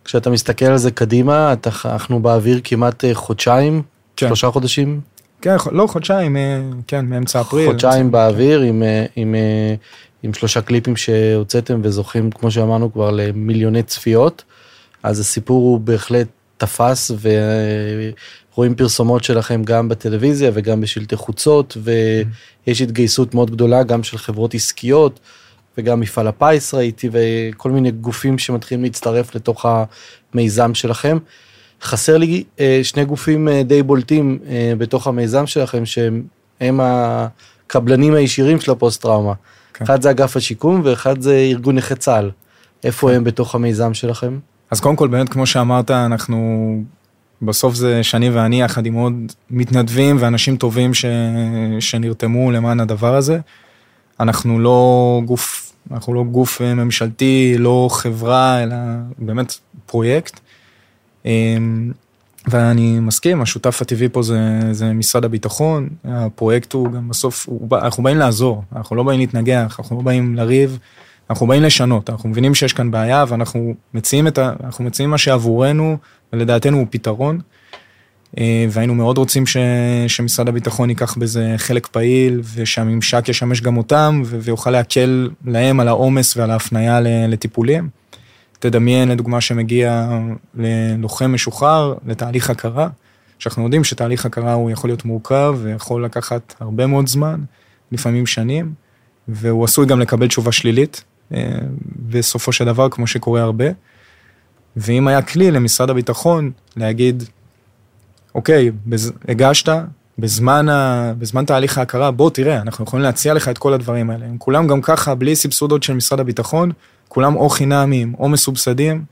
כשאתה 0.05 0.31
מסתכל 0.31 0.65
על 0.65 0.79
זה 0.79 0.91
קדימה, 0.91 1.55
אנחנו 1.85 2.21
באוויר 2.21 2.61
כמעט 2.65 3.05
אה, 3.05 3.15
חודשיים, 3.15 3.83
כן. 4.17 4.27
שלושה 4.27 4.51
חודשים. 4.51 5.01
כן, 5.41 5.57
לא, 5.73 5.87
חודשיים, 5.87 6.37
אה, 6.37 6.61
כן, 6.87 7.07
מאמצע 7.07 7.41
אפריל. 7.41 7.69
חודשיים 7.69 8.11
באוויר 8.11 8.61
עם, 8.61 8.83
אה, 8.83 9.07
עם, 9.17 9.35
עם 10.23 10.35
שלושה 10.35 10.63
קליפים 10.63 10.97
שהוצאתם 10.97 11.81
וזוכים, 11.83 12.31
כמו 12.31 12.51
שאמרנו, 12.51 12.93
כבר 12.93 13.11
למיליוני 13.11 13.83
צפיות. 13.83 14.45
אז 15.05 15.21
הסיפור 15.21 15.63
הוא 15.63 15.81
בהחלט 15.81 16.29
תפס 16.57 17.11
ורואים 18.51 18.75
פרסומות 18.75 19.25
שלכם 19.25 19.63
גם 19.65 19.89
בטלוויזיה 19.89 20.51
וגם 20.55 20.81
בשלטי 20.81 21.17
חוצות 21.17 21.77
ויש 22.67 22.81
התגייסות 22.81 23.35
מאוד 23.35 23.51
גדולה 23.51 23.83
גם 23.83 24.03
של 24.03 24.19
חברות 24.19 24.55
עסקיות 24.55 25.21
וגם 25.79 26.01
מפעל 26.01 26.29
הפיס 26.29 26.75
ראיתי 26.75 27.09
וכל 27.13 27.71
מיני 27.71 27.91
גופים 27.91 28.39
שמתחילים 28.39 28.85
להצטרף 28.85 29.35
לתוך 29.35 29.67
המיזם 30.33 30.75
שלכם. 30.75 31.19
חסר 31.83 32.17
לי 32.17 32.45
אה, 32.61 32.81
שני 32.83 33.05
גופים 33.05 33.49
אה, 33.49 33.63
די 33.63 33.83
בולטים 33.83 34.39
אה, 34.49 34.73
בתוך 34.79 35.07
המיזם 35.07 35.47
שלכם 35.47 35.87
שהם 35.87 36.81
הקבלנים 36.83 38.15
הישירים 38.15 38.61
של 38.61 38.73
הפוסט 38.73 39.03
טראומה. 39.03 39.33
כן. 39.75 39.85
אחד 39.85 40.03
זה 40.03 40.11
אגף 40.11 40.37
השיקום 40.37 40.81
ואחד 40.85 41.21
זה 41.21 41.37
ארגון 41.37 41.75
נכי 41.75 41.95
צה"ל. 41.95 42.31
איפה 42.85 43.09
כן. 43.09 43.15
הם 43.15 43.25
בתוך 43.25 43.55
המיזם 43.55 43.95
שלכם? 43.95 44.39
אז 44.75 44.81
קודם 44.81 44.97
כל 44.97 45.09
באמת 45.09 45.29
כמו 45.29 45.47
שאמרת 45.47 45.91
אנחנו 45.91 46.83
בסוף 47.43 47.75
זה 47.75 48.03
שאני 48.03 48.31
ואני 48.31 48.61
יחד 48.61 48.87
עם 48.87 48.95
עוד 48.95 49.15
מתנדבים 49.51 50.17
ואנשים 50.21 50.57
טובים 50.57 50.95
ש... 50.95 51.05
שנרתמו 51.81 52.51
למען 52.51 52.81
הדבר 52.81 53.15
הזה. 53.17 53.39
אנחנו 54.21 54.59
לא 54.59 55.21
גוף, 55.25 55.73
אנחנו 55.91 56.15
לא 56.15 56.25
גוף 56.25 56.61
ממשלתי, 56.61 57.55
לא 57.59 57.89
חברה, 57.93 58.63
אלא 58.63 58.77
באמת 59.19 59.55
פרויקט. 59.87 60.41
אמ, 61.25 61.93
ואני 62.49 63.01
מסכים, 63.01 63.43
השותף 63.43 63.83
הטבעי 63.83 64.09
פה 64.09 64.23
זה, 64.23 64.61
זה 64.73 64.93
משרד 64.93 65.25
הביטחון, 65.25 65.89
הפרויקט 66.05 66.73
הוא 66.73 66.93
גם 66.93 67.09
בסוף, 67.09 67.49
הוא, 67.49 67.69
אנחנו 67.73 68.03
באים 68.03 68.17
לעזור, 68.17 68.63
אנחנו 68.77 68.97
לא 68.97 69.03
באים 69.03 69.21
להתנגח, 69.21 69.77
אנחנו 69.79 69.97
לא 69.97 70.03
באים 70.03 70.35
לריב, 70.35 70.79
אנחנו 71.31 71.47
באים 71.47 71.63
לשנות, 71.63 72.11
אנחנו 72.11 72.29
מבינים 72.29 72.55
שיש 72.55 72.73
כאן 72.73 72.91
בעיה 72.91 73.25
ואנחנו 73.29 73.75
מציעים 73.95 74.27
את 74.27 74.39
ה... 74.39 74.53
אנחנו 74.65 74.85
מציעים 74.85 75.11
מה 75.11 75.19
שעבורנו 75.19 75.97
ולדעתנו 76.33 76.79
הוא 76.79 76.87
פתרון. 76.91 77.41
אה, 78.39 78.67
והיינו 78.71 78.95
מאוד 78.95 79.19
רוצים 79.19 79.47
ש, 79.47 79.57
שמשרד 80.09 80.49
הביטחון 80.49 80.91
ייקח 80.91 81.17
בזה 81.19 81.55
חלק 81.57 81.87
פעיל 81.87 82.41
ושהממשק 82.55 83.29
ישמש 83.29 83.61
גם 83.61 83.77
אותם 83.77 84.23
ויוכל 84.27 84.71
להקל 84.71 85.31
להם 85.45 85.81
על 85.81 85.89
העומס 85.89 86.37
ועל 86.37 86.51
ההפניה 86.51 87.01
לטיפולים. 87.01 87.89
תדמיין 88.59 89.09
לדוגמה 89.09 89.41
שמגיע 89.41 90.19
ללוחם 90.55 91.33
משוחרר 91.35 91.95
לתהליך 92.07 92.51
הכרה, 92.51 92.89
שאנחנו 93.39 93.63
יודעים 93.65 93.85
שתהליך 93.85 94.27
הכרה 94.27 94.53
הוא 94.53 94.71
יכול 94.71 94.91
להיות 94.91 95.05
מורכב 95.05 95.57
ויכול 95.63 96.05
לקחת 96.05 96.55
הרבה 96.61 96.87
מאוד 96.87 97.09
זמן, 97.09 97.41
לפעמים 97.93 98.27
שנים, 98.27 98.73
והוא 99.29 99.65
עשוי 99.65 99.87
גם 99.87 100.01
לקבל 100.01 100.29
תשובה 100.29 100.53
שלילית, 100.53 101.05
בסופו 102.09 102.53
של 102.53 102.65
דבר, 102.65 102.89
כמו 102.89 103.07
שקורה 103.07 103.43
הרבה. 103.43 103.65
ואם 104.77 105.09
היה 105.09 105.23
כלי 105.23 105.51
למשרד 105.51 105.91
הביטחון 105.91 106.51
להגיד, 106.77 107.25
אוקיי, 108.35 108.71
בז... 108.87 109.13
הגשת, 109.29 109.69
בזמן, 110.19 110.69
ה... 110.69 111.13
בזמן 111.19 111.45
תהליך 111.45 111.79
ההכרה, 111.79 112.11
בוא 112.11 112.31
תראה, 112.31 112.61
אנחנו 112.61 112.85
יכולים 112.85 113.03
להציע 113.03 113.35
לך 113.35 113.49
את 113.49 113.59
כל 113.59 113.73
הדברים 113.73 114.11
האלה. 114.11 114.27
הם 114.27 114.39
כולם 114.39 114.67
גם 114.67 114.83
ככה, 114.83 115.15
בלי 115.15 115.37
סבסודות 115.37 115.83
של 115.83 115.95
משרד 115.95 116.21
הביטחון, 116.21 116.73
כולם 117.09 117.37
או 117.37 117.49
חינמים 117.49 118.15
או 118.19 118.29
מסובסדים, 118.29 119.05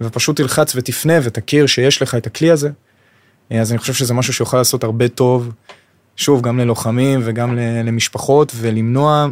ופשוט 0.00 0.36
תלחץ 0.36 0.72
ותפנה 0.76 1.14
ותכיר 1.22 1.66
שיש 1.66 2.02
לך 2.02 2.14
את 2.14 2.26
הכלי 2.26 2.50
הזה. 2.50 2.70
אה, 3.52 3.60
אז 3.60 3.72
אני 3.72 3.78
חושב 3.78 3.92
שזה 3.92 4.14
משהו 4.14 4.32
שיוכל 4.32 4.56
לעשות 4.56 4.84
הרבה 4.84 5.08
טוב, 5.08 5.52
שוב, 6.16 6.42
גם 6.42 6.58
ללוחמים 6.58 7.20
וגם 7.24 7.56
למשפחות, 7.84 8.52
ולמנוע 8.56 9.28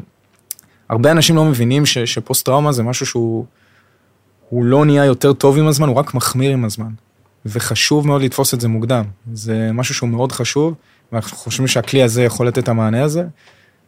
הרבה 0.89 1.11
אנשים 1.11 1.37
לא 1.37 1.45
מבינים 1.45 1.87
ש, 1.87 1.99
שפוסט 1.99 2.47
טראומה 2.47 2.73
זה 2.73 2.83
משהו 2.83 3.07
שהוא 3.07 3.47
הוא 4.49 4.65
לא 4.65 4.85
נהיה 4.85 5.05
יותר 5.05 5.33
טוב 5.33 5.59
עם 5.59 5.67
הזמן, 5.67 5.89
הוא 5.89 5.97
רק 5.97 6.15
מחמיר 6.15 6.53
עם 6.53 6.65
הזמן. 6.65 6.91
וחשוב 7.47 8.07
מאוד 8.07 8.23
לתפוס 8.23 8.55
את 8.55 8.61
זה 8.61 8.69
מוקדם. 8.69 9.05
זה 9.33 9.71
משהו 9.73 9.95
שהוא 9.95 10.09
מאוד 10.09 10.33
חשוב, 10.33 10.75
ואנחנו 11.13 11.37
חושבים 11.37 11.67
שהכלי 11.67 12.03
הזה 12.03 12.23
יכול 12.23 12.49
לתת 12.49 12.59
את 12.59 12.69
המענה 12.69 13.03
הזה, 13.03 13.25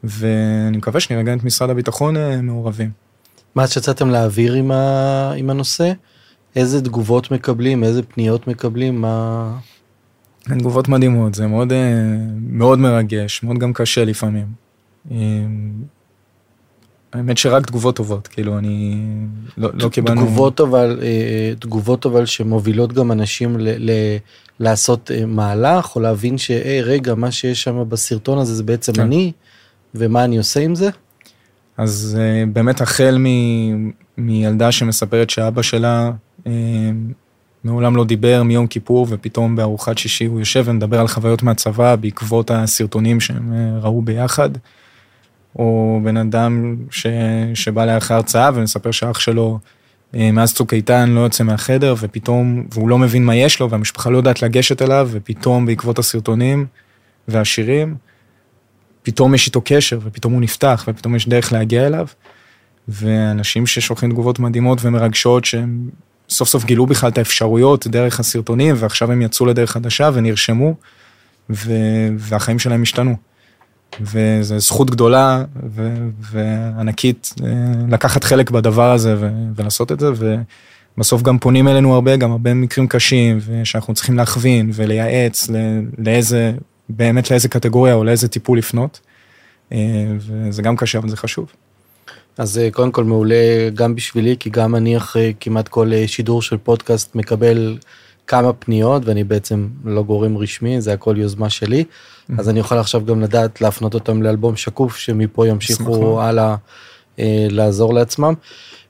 ואני 0.05 0.77
מקווה 0.77 1.01
שנראה 1.01 1.35
את 1.35 1.45
משרד 1.45 1.71
הביטחון 1.71 2.17
אה, 2.17 2.43
מעורבים. 2.43 2.91
מאז 3.57 3.73
שיצאתם 3.73 4.11
להעביר 4.11 4.53
עם, 4.53 4.71
ה... 4.71 5.33
עם 5.37 5.51
הנושא, 5.51 5.93
איזה 6.57 6.83
תגובות 6.83 7.31
מקבלים, 7.31 7.85
איזה 7.85 8.03
פניות 8.03 8.47
מקבלים, 8.47 9.01
מה... 9.01 9.53
תגובות 10.59 10.89
מדהימות, 10.89 11.35
זה 11.35 11.47
מאוד, 11.47 11.73
אה, 11.73 11.93
מאוד 12.41 12.79
מרגש, 12.79 13.43
מאוד 13.43 13.59
גם 13.59 13.73
קשה 13.73 14.05
לפעמים. 14.05 14.47
אה, 17.15 17.19
האמת 17.19 17.39
שרק 17.39 17.67
תגובות 17.67 17.97
טובות, 17.97 18.29
כאילו 18.29 18.59
אני 18.59 18.97
לא, 19.59 19.71
לא 19.75 19.89
קיבלנו... 19.89 20.21
תגובות 20.21 20.61
אבל, 20.61 20.99
אה, 21.03 21.53
תגובות 21.59 22.07
אבל 22.07 22.27
שמובילות 22.27 22.93
גם 22.93 23.13
אנשים 23.13 23.59
ל, 23.59 23.91
ל, 23.91 23.91
לעשות 24.61 25.11
אה, 25.11 25.27
מהלך 25.27 25.97
או 25.97 26.01
להבין 26.01 26.39
שהי 26.39 26.83
רגע 26.83 27.15
מה 27.15 27.31
שיש 27.31 27.63
שם 27.63 27.85
בסרטון 27.89 28.39
הזה 28.39 28.55
זה 28.55 28.63
בעצם 28.63 28.93
כן. 28.93 29.03
אני 29.03 29.33
ומה 29.95 30.25
אני 30.25 30.39
עושה 30.39 30.61
עם 30.61 30.75
זה? 30.75 30.91
אז 31.77 32.19
אה, 32.21 32.45
באמת 32.53 32.81
החל 32.81 33.19
מ, 33.19 33.27
מילדה 34.19 34.73
שמספרת 34.73 35.31
שאבא 35.31 35.63
שלה 35.63 36.11
מעולם 37.65 37.97
לא 37.97 38.05
דיבר 38.05 38.43
מיום 38.43 38.67
כיפור 38.67 39.07
ופתאום 39.11 39.57
בארוחת 39.57 39.99
שישי 39.99 40.25
הוא 40.25 40.39
יושב 40.39 40.63
ומדבר 40.67 41.01
על 41.01 41.09
חוויות 41.09 41.43
מהצבא 41.43 41.97
בעקבות 41.97 42.51
הסרטונים 42.51 43.21
שהם 43.21 43.53
ראו 43.83 44.03
ביחד. 44.03 44.51
או 45.57 46.01
בן 46.05 46.17
אדם 46.17 46.77
ש, 46.91 47.07
שבא 47.55 47.85
לאחר 47.85 48.15
הרצאה 48.15 48.51
ומספר 48.55 48.91
שאח 48.91 49.19
שלו 49.19 49.59
אה, 50.15 50.33
מאז 50.33 50.55
צוק 50.55 50.75
איתן 50.75 51.11
לא 51.11 51.21
יוצא 51.21 51.45
מהחדר 51.45 51.95
ופתאום, 52.01 52.67
והוא 52.73 52.89
לא 52.89 52.99
מבין 52.99 53.25
מה 53.25 53.37
יש 53.37 53.61
לו 53.61 53.71
והמשפחה 53.71 54.11
לא 54.11 54.17
יודעת 54.17 54.43
לגשת 54.43 54.83
אליו 54.83 55.09
ופתאום 55.13 55.67
בעקבות 55.67 55.99
הסרטונים 55.99 56.67
והשירים, 57.29 57.97
פתאום 59.03 59.35
יש 59.35 59.47
איתו 59.47 59.61
קשר 59.65 59.99
ופתאום 60.03 60.33
הוא 60.33 60.41
נפתח 60.41 60.85
ופתאום 60.89 61.17
יש 61.17 61.29
דרך 61.29 61.53
להגיע 61.53 61.87
אליו. 61.87 62.07
ואנשים 62.89 63.67
ששולחים 63.67 64.11
תגובות 64.11 64.39
מדהימות 64.39 64.79
ומרגשות 64.83 65.45
שהם 65.45 65.89
סוף 66.29 66.49
סוף 66.49 66.65
גילו 66.65 66.87
בכלל 66.87 67.11
את 67.11 67.19
האפשרויות 67.19 67.87
דרך 67.87 68.21
הסרטונים 68.21 68.75
ועכשיו 68.79 69.13
הם 69.13 69.23
יצאו 69.23 69.47
לדרך 69.47 69.71
חדשה 69.71 70.11
ונרשמו 70.15 70.75
ו... 71.51 71.73
והחיים 72.19 72.59
שלהם 72.59 72.83
השתנו. 72.83 73.17
וזו 74.01 74.59
זכות 74.59 74.91
גדולה 74.91 75.45
ו- 75.71 76.09
וענקית 76.21 77.35
אה, 77.45 77.49
לקחת 77.89 78.25
חלק 78.25 78.51
בדבר 78.51 78.93
הזה 78.93 79.15
ו- 79.19 79.31
ולעשות 79.57 79.93
את 79.93 80.01
זה, 80.01 80.11
ובסוף 80.97 81.23
גם 81.23 81.39
פונים 81.39 81.69
אלינו 81.69 81.95
הרבה, 81.95 82.17
גם 82.17 82.31
הרבה 82.31 82.55
מקרים 82.55 82.89
קשים, 82.89 83.39
ושאנחנו 83.47 83.95
צריכים 83.95 84.17
להכווין 84.17 84.71
ולייעץ 84.75 85.49
לאיזה, 85.99 86.53
באמת 86.89 87.31
לאיזה 87.31 87.49
קטגוריה 87.49 87.95
או 87.95 88.05
לאיזה 88.05 88.29
טיפול 88.29 88.59
לפנות, 88.59 89.01
אה, 89.73 89.79
וזה 90.19 90.63
גם 90.63 90.77
קשה, 90.77 90.99
אבל 90.99 91.09
זה 91.09 91.17
חשוב. 91.17 91.53
אז 92.39 92.59
אה, 92.59 92.71
קודם 92.71 92.93
כל 92.93 93.05
מעולה 93.05 93.71
גם 93.75 93.95
בשבילי, 93.95 94.37
כי 94.41 94.51
גם 94.51 94.75
אני 94.75 94.97
אחרי 94.97 95.35
כמעט 95.41 95.69
כל 95.69 95.91
שידור 96.07 96.43
של 96.43 96.57
פודקאסט 96.57 97.15
מקבל 97.15 97.79
כמה 98.31 98.53
פניות, 98.53 99.03
ואני 99.05 99.25
בעצם 99.25 99.69
לא 99.85 100.03
גורם 100.03 100.37
רשמי, 100.37 100.81
זה 100.81 100.93
הכל 100.93 101.15
יוזמה 101.19 101.51
שלי. 101.51 101.85
אז 102.39 102.49
אני 102.49 102.61
יכול 102.61 102.79
עכשיו 102.79 103.05
גם 103.05 103.21
לדעת 103.21 103.61
להפנות 103.61 103.95
אותם 103.95 104.23
לאלבום 104.23 104.57
שקוף, 104.57 104.97
שמפה 104.97 105.49
ימשיכו 105.49 106.23
הלאה 106.23 106.57
אה, 107.19 107.47
לעזור 107.51 107.95
לעצמם. 107.95 108.35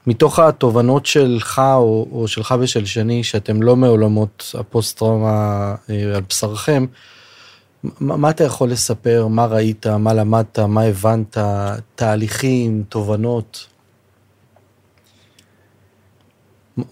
מתוך 0.06 0.38
התובנות 0.38 1.06
שלך 1.06 1.58
או, 1.58 2.08
או 2.12 2.28
שלך 2.28 2.54
ושל 2.60 2.84
שני, 2.84 3.24
שאתם 3.24 3.62
לא 3.62 3.76
מעולמות 3.76 4.54
הפוסט 4.58 4.98
טראומה 4.98 5.74
אה, 5.90 6.02
על 6.16 6.22
בשרכם, 6.28 6.86
מה, 8.00 8.16
מה 8.16 8.30
אתה 8.30 8.44
יכול 8.44 8.70
לספר, 8.70 9.26
מה 9.26 9.46
ראית, 9.46 9.86
מה 9.86 10.14
למדת, 10.14 10.58
מה 10.58 10.82
הבנת, 10.82 11.38
תהליכים, 11.94 12.82
תובנות? 12.88 13.66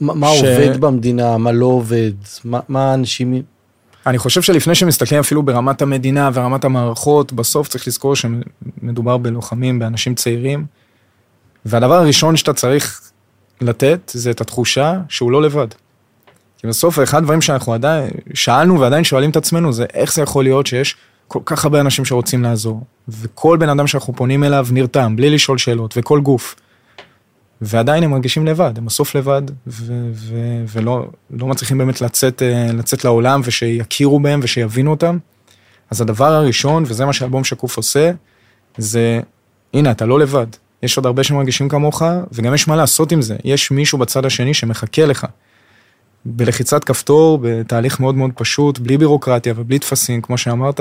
מה 0.00 0.28
ש... 0.28 0.42
עובד 0.42 0.80
במדינה, 0.80 1.38
מה 1.38 1.52
לא 1.52 1.66
עובד, 1.66 2.12
מה, 2.44 2.60
מה 2.68 2.94
אנשים... 2.94 3.42
אני 4.06 4.18
חושב 4.18 4.42
שלפני 4.42 4.74
שמסתכלים 4.74 5.20
אפילו 5.20 5.42
ברמת 5.42 5.82
המדינה 5.82 6.30
ורמת 6.32 6.64
המערכות, 6.64 7.32
בסוף 7.32 7.68
צריך 7.68 7.88
לזכור 7.88 8.14
שמדובר 8.16 9.16
בלוחמים, 9.16 9.78
באנשים 9.78 10.14
צעירים. 10.14 10.66
והדבר 11.64 11.94
הראשון 11.94 12.36
שאתה 12.36 12.52
צריך 12.52 13.00
לתת 13.60 14.10
זה 14.14 14.30
את 14.30 14.40
התחושה 14.40 15.00
שהוא 15.08 15.32
לא 15.32 15.42
לבד. 15.42 15.68
כי 16.58 16.66
בסוף 16.66 16.98
אחד 16.98 17.18
הדברים 17.18 17.40
שאנחנו 17.40 17.74
עדיין 17.74 18.10
שאלנו 18.34 18.80
ועדיין 18.80 19.04
שואלים 19.04 19.30
את 19.30 19.36
עצמנו 19.36 19.72
זה 19.72 19.86
איך 19.94 20.14
זה 20.14 20.22
יכול 20.22 20.44
להיות 20.44 20.66
שיש 20.66 20.96
כל 21.28 21.40
כך 21.44 21.64
הרבה 21.64 21.80
אנשים 21.80 22.04
שרוצים 22.04 22.42
לעזור 22.42 22.82
וכל 23.08 23.56
בן 23.56 23.68
אדם 23.68 23.86
שאנחנו 23.86 24.16
פונים 24.16 24.44
אליו 24.44 24.66
נרתם 24.72 25.16
בלי 25.16 25.30
לשאול 25.30 25.58
שאלות 25.58 25.94
וכל 25.96 26.20
גוף. 26.20 26.54
ועדיין 27.60 28.02
הם 28.04 28.10
מרגישים 28.10 28.46
לבד, 28.46 28.78
הם 28.78 28.86
בסוף 28.86 29.14
לבד, 29.14 29.42
ו- 29.66 30.10
ו- 30.12 30.64
ולא 30.68 31.06
לא 31.30 31.46
מצליחים 31.46 31.78
באמת 31.78 32.00
לצאת, 32.00 32.42
אה, 32.42 32.72
לצאת 32.72 33.04
לעולם 33.04 33.40
ושיכירו 33.44 34.20
בהם 34.20 34.40
ושיבינו 34.42 34.90
אותם. 34.90 35.18
אז 35.90 36.00
הדבר 36.00 36.32
הראשון, 36.32 36.84
וזה 36.86 37.04
מה 37.04 37.12
שאלבום 37.12 37.44
שקוף 37.44 37.76
עושה, 37.76 38.10
זה, 38.78 39.20
הנה, 39.74 39.90
אתה 39.90 40.06
לא 40.06 40.18
לבד. 40.18 40.46
יש 40.82 40.96
עוד 40.96 41.06
הרבה 41.06 41.24
שמרגישים 41.24 41.68
כמוך, 41.68 42.02
וגם 42.32 42.54
יש 42.54 42.68
מה 42.68 42.76
לעשות 42.76 43.12
עם 43.12 43.22
זה. 43.22 43.36
יש 43.44 43.70
מישהו 43.70 43.98
בצד 43.98 44.24
השני 44.24 44.54
שמחכה 44.54 45.06
לך. 45.06 45.26
בלחיצת 46.24 46.84
כפתור, 46.84 47.38
בתהליך 47.42 48.00
מאוד 48.00 48.14
מאוד 48.14 48.30
פשוט, 48.34 48.78
בלי 48.78 48.98
בירוקרטיה 48.98 49.52
ובלי 49.56 49.78
טפסים, 49.78 50.20
כמו 50.22 50.38
שאמרת, 50.38 50.80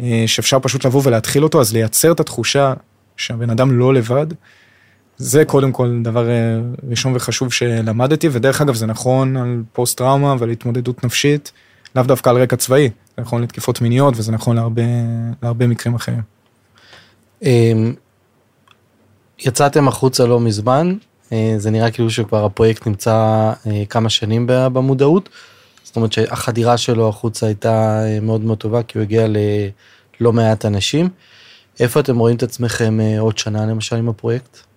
אה, 0.00 0.24
שאפשר 0.26 0.58
פשוט 0.58 0.86
לבוא 0.86 1.02
ולהתחיל 1.04 1.44
אותו, 1.44 1.60
אז 1.60 1.72
לייצר 1.72 2.12
את 2.12 2.20
התחושה 2.20 2.74
שהבן 3.16 3.50
אדם 3.50 3.78
לא 3.78 3.94
לבד, 3.94 4.26
זה 5.18 5.44
קודם 5.44 5.72
כל 5.72 6.00
דבר 6.02 6.30
אה, 6.30 6.58
ראשון 6.90 7.16
וחשוב 7.16 7.52
שלמדתי, 7.52 8.28
ודרך 8.32 8.60
אגב 8.60 8.74
זה 8.74 8.86
נכון 8.86 9.36
על 9.36 9.62
פוסט 9.72 9.98
טראומה 9.98 10.34
ועל 10.38 10.50
התמודדות 10.50 11.04
נפשית, 11.04 11.52
לאו 11.96 12.04
דווקא 12.04 12.30
על 12.30 12.42
רקע 12.42 12.56
צבאי, 12.56 12.90
זה 13.16 13.22
נכון 13.22 13.42
לתקיפות 13.42 13.80
מיניות 13.80 14.14
וזה 14.16 14.32
נכון 14.32 14.56
להרבה, 14.56 14.82
להרבה 15.42 15.66
מקרים 15.66 15.94
אחרים. 15.94 16.22
אמ, 17.42 17.94
יצאתם 19.38 19.88
החוצה 19.88 20.26
לא 20.26 20.40
מזמן, 20.40 20.96
אה, 21.32 21.54
זה 21.56 21.70
נראה 21.70 21.90
כאילו 21.90 22.10
שכבר 22.10 22.44
הפרויקט 22.44 22.86
נמצא 22.86 23.14
אה, 23.66 23.82
כמה 23.88 24.08
שנים 24.08 24.44
במודעות, 24.46 25.28
זאת 25.84 25.96
אומרת 25.96 26.12
שהחדירה 26.12 26.76
שלו 26.76 27.08
החוצה 27.08 27.46
הייתה 27.46 28.02
מאוד 28.22 28.44
מאוד 28.44 28.58
טובה 28.58 28.82
כי 28.82 28.98
הוא 28.98 29.02
הגיע 29.02 29.26
ללא 29.28 30.32
מעט 30.32 30.64
אנשים. 30.64 31.08
איפה 31.80 32.00
אתם 32.00 32.18
רואים 32.18 32.36
את 32.36 32.42
עצמכם 32.42 32.98
עוד 33.18 33.38
שנה 33.38 33.66
למשל 33.66 33.96
עם 33.96 34.08
הפרויקט? 34.08 34.67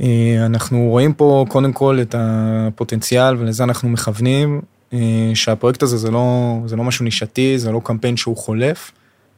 אה, 0.00 0.46
אנחנו 0.46 0.88
רואים 0.88 1.12
פה 1.12 1.44
קודם 1.48 1.72
כל 1.72 1.98
את 2.02 2.14
הפוטנציאל 2.18 3.36
ולזה 3.36 3.64
אנחנו 3.64 3.88
מכוונים, 3.88 4.60
אה, 4.92 5.30
שהפרויקט 5.34 5.82
הזה 5.82 5.96
זה 5.96 6.10
לא, 6.10 6.56
זה 6.66 6.76
לא 6.76 6.84
משהו 6.84 7.04
נישתי, 7.04 7.58
זה 7.58 7.72
לא 7.72 7.80
קמפיין 7.84 8.16
שהוא 8.16 8.36
חולף, 8.36 8.92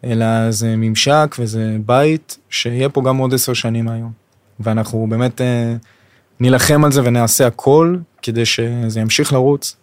אלא 0.04 0.50
זה 0.50 0.76
ממשק 0.76 1.36
וזה 1.38 1.76
בית 1.86 2.38
שיהיה 2.50 2.88
פה 2.88 3.02
גם 3.02 3.16
עוד 3.16 3.34
עשר 3.34 3.52
שנים 3.52 3.88
היום. 3.88 4.12
ואנחנו 4.60 5.06
באמת 5.10 5.40
אה, 5.40 5.74
נילחם 6.40 6.84
על 6.84 6.92
זה 6.92 7.00
ונעשה 7.04 7.46
הכל 7.46 7.96
כדי 8.22 8.44
שזה 8.44 9.00
ימשיך 9.00 9.32
לרוץ, 9.32 9.76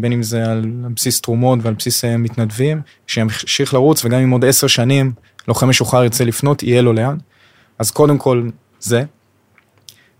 בין 0.00 0.12
אם 0.12 0.22
זה 0.22 0.50
על 0.50 0.64
בסיס 0.96 1.20
תרומות 1.20 1.58
ועל 1.62 1.74
בסיס 1.74 2.04
מתנדבים, 2.04 2.80
שימשיך 3.06 3.74
לרוץ 3.74 4.04
וגם 4.04 4.20
אם 4.20 4.30
עוד 4.30 4.44
עשר 4.44 4.66
שנים 4.66 5.12
לוחם 5.48 5.68
משוחרר 5.68 6.02
ירצה 6.02 6.24
לפנות, 6.24 6.62
יהיה 6.62 6.82
לו 6.82 6.92
לאן. 6.92 7.16
אז 7.78 7.90
קודם 7.90 8.18
כל 8.18 8.48
זה, 8.80 9.04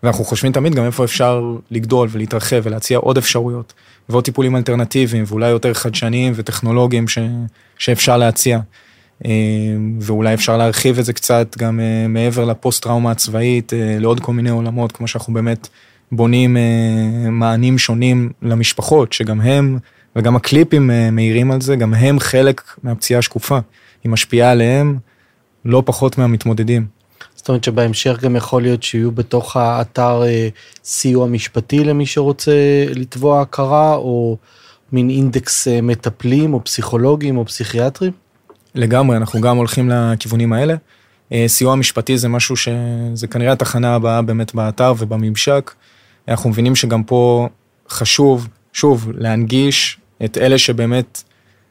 ואנחנו 0.03 0.25
חושבים 0.25 0.53
תמיד 0.53 0.75
גם 0.75 0.85
איפה 0.85 1.05
אפשר 1.05 1.57
לגדול 1.71 2.09
ולהתרחב 2.13 2.61
ולהציע 2.63 2.99
עוד 2.99 3.19
אפשרויות 3.19 3.73
ועוד 4.09 4.25
טיפולים 4.25 4.57
אלטרנטיביים 4.57 5.25
ואולי 5.27 5.49
יותר 5.49 5.75
חדשניים 5.75 6.33
וטכנולוגיים 6.37 7.09
ש, 7.09 7.19
שאפשר 7.79 8.17
להציע. 8.17 8.59
אה, 9.25 9.31
ואולי 10.01 10.35
אפשר 10.35 10.57
להרחיב 10.57 10.99
את 10.99 11.05
זה 11.05 11.13
קצת 11.13 11.57
גם 11.59 11.81
אה, 11.81 12.09
מעבר 12.09 12.45
לפוסט 12.45 12.83
טראומה 12.83 13.11
הצבאית 13.11 13.73
אה, 13.73 13.97
לעוד 14.01 14.21
כל 14.21 14.33
מיני 14.33 14.51
עולמות 14.51 14.93
כמו 14.93 15.09
שאנחנו 15.09 15.33
באמת 15.35 15.69
בונים 16.13 16.57
מענים 17.31 17.79
שונים 17.79 18.31
למשפחות 18.43 19.13
שגם 19.13 19.41
הם 19.41 19.79
וגם 20.17 20.37
הקליפים 20.37 20.91
מאירים 21.13 21.51
על 21.51 21.61
זה 21.61 21.77
גם 21.77 21.95
הם 21.95 22.19
חלק 22.21 22.63
מהפציעה 22.83 23.19
השקופה 23.19 23.59
היא 24.05 24.13
משפיעה 24.13 24.51
עליהם 24.51 24.99
לא 25.65 25.83
פחות 25.87 26.19
מהמתמודדים. 26.19 26.87
זאת 27.49 27.51
אומרת 27.51 27.65
שבהמשך 27.65 28.19
גם 28.21 28.37
יכול 28.37 28.63
להיות 28.63 28.83
שיהיו 28.83 29.13
בתוך 29.13 29.57
האתר 29.57 30.23
אה, 30.23 30.49
סיוע 30.85 31.27
משפטי 31.27 31.85
למי 31.85 32.07
שרוצה 32.07 32.53
לתבוע 32.95 33.41
הכרה, 33.41 33.95
או 33.95 34.37
מין 34.93 35.11
אינדקס 35.11 35.69
אה, 35.69 35.81
מטפלים, 35.81 36.55
או 36.55 36.65
פסיכולוגים, 36.65 37.37
או 37.37 37.47
פסיכיאטרים? 37.47 38.13
לגמרי, 38.75 39.17
אנחנו 39.17 39.41
גם 39.41 39.57
הולכים 39.57 39.91
לכיוונים 39.91 40.53
האלה. 40.53 40.75
אה, 41.33 41.45
סיוע 41.47 41.75
משפטי 41.75 42.19
זה 42.19 42.29
משהו 42.29 42.57
שזה 42.57 43.27
כנראה 43.31 43.53
התחנה 43.53 43.95
הבאה 43.95 44.23
באמת 44.23 44.55
באתר 44.55 44.95
ובממשק. 44.99 45.75
אנחנו 46.29 46.51
מבינים 46.51 46.77
שגם 46.77 47.03
פה 47.03 47.49
חשוב, 47.91 48.49
שוב, 48.73 49.11
להנגיש 49.15 49.99
את 50.25 50.39
אלה 50.39 50.59
שבאמת 50.59 51.23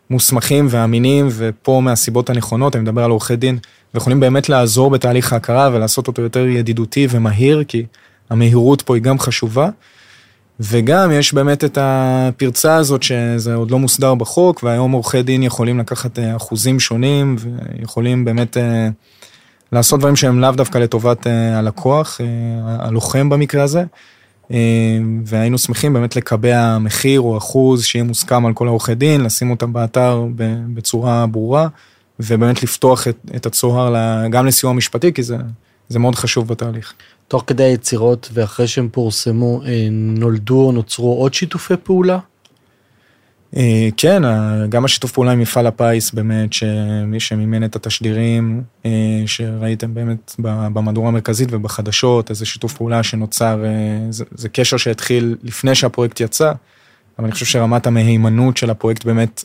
מוסמכים 0.10 0.68
ואמינים, 0.70 1.28
ופה 1.32 1.82
מהסיבות 1.84 2.30
הנכונות, 2.30 2.76
אני 2.76 2.84
מדבר 2.84 3.04
על 3.04 3.12
עורכי 3.12 3.36
דין, 3.36 3.58
ויכולים 3.94 4.20
באמת 4.20 4.50
לעזור 4.50 4.90
בתהליך 4.90 5.34
ההכרה 5.34 5.70
ולעשות 5.74 6.08
אותו 6.08 6.22
יותר 6.22 6.48
ידידותי 6.48 7.08
ומהיר, 7.10 7.64
כי 7.68 7.86
המהירות 8.30 8.82
פה 8.82 8.96
היא 8.96 9.04
גם 9.04 9.20
חשובה. 9.20 9.70
וגם 10.60 11.12
יש 11.12 11.34
באמת 11.34 11.64
את 11.64 11.78
הפרצה 11.82 12.76
הזאת 12.76 13.04
שזה 13.04 13.56
עוד 13.56 13.72
לא 13.72 13.80
מוסדר 13.80 14.16
בחוק, 14.16 14.64
והיום 14.64 14.92
עורכי 14.92 15.24
דין 15.24 15.44
יכולים 15.44 15.80
לקחת 15.80 16.20
אה, 16.20 16.36
אחוזים 16.36 16.80
שונים, 16.80 17.36
ויכולים 17.40 18.26
באמת 18.26 18.58
אה, 18.58 18.90
לעשות 19.72 20.00
דברים 20.00 20.16
שהם 20.16 20.40
לאו 20.40 20.52
דווקא 20.52 20.78
לטובת 20.78 21.28
אה, 21.28 21.60
הלקוח, 21.60 22.22
הלוחם 22.66 23.30
במקרה 23.30 23.64
הזה. 23.64 23.84
והיינו 25.26 25.58
שמחים 25.58 25.94
באמת 25.94 26.16
לקבע 26.16 26.78
מחיר 26.78 27.22
או 27.22 27.38
אחוז 27.38 27.84
שיהיה 27.84 28.04
מוסכם 28.04 28.46
על 28.46 28.54
כל 28.54 28.68
העורכי 28.68 28.96
דין, 28.96 29.22
לשים 29.24 29.52
אותם 29.52 29.74
באתר 29.74 30.26
בצורה 30.74 31.28
ברורה. 31.28 31.68
ובאמת 32.20 32.64
לפתוח 32.64 33.08
את, 33.08 33.18
את 33.36 33.46
הצוהר 33.46 33.96
גם 34.30 34.46
לסיוע 34.46 34.74
משפטי, 34.74 35.14
כי 35.14 35.24
זה, 35.24 35.38
זה 35.90 36.00
מאוד 36.00 36.16
חשוב 36.16 36.48
בתהליך. 36.48 36.94
תוך 37.28 37.44
כדי 37.48 37.64
היצירות 37.64 38.30
ואחרי 38.34 38.68
שהם 38.68 38.90
פורסמו, 38.92 39.62
אה, 39.66 39.88
נולדו 39.92 40.62
או 40.62 40.72
נוצרו 40.72 41.14
עוד 41.14 41.34
שיתופי 41.34 41.74
פעולה? 41.84 42.20
אה, 43.56 43.90
כן, 43.98 44.22
גם 44.70 44.86
השיתוף 44.86 45.12
פעולה 45.12 45.32
עם 45.32 45.40
מפעל 45.40 45.68
הפיס 45.68 46.12
באמת, 46.12 46.54
שמי 46.54 47.20
שמימן 47.20 47.64
את 47.64 47.76
התשדירים, 47.76 48.64
אה, 48.86 49.24
שראיתם 49.26 49.94
באמת 49.94 50.36
במהדורה 50.40 51.08
המרכזית 51.08 51.50
ובחדשות, 51.52 52.30
איזה 52.30 52.46
שיתוף 52.46 52.74
פעולה 52.74 53.04
שנוצר, 53.04 53.64
זה, 54.10 54.26
זה 54.32 54.50
קשר 54.50 54.78
שהתחיל 54.78 55.36
לפני 55.44 55.76
שהפרויקט 55.76 56.20
יצא, 56.20 56.52
אבל 57.20 57.26
אני 57.26 57.32
חושב 57.32 57.46
שרמת 57.46 57.88
המהימנות 57.88 58.58
של 58.58 58.70
הפרויקט 58.70 59.06
באמת 59.06 59.44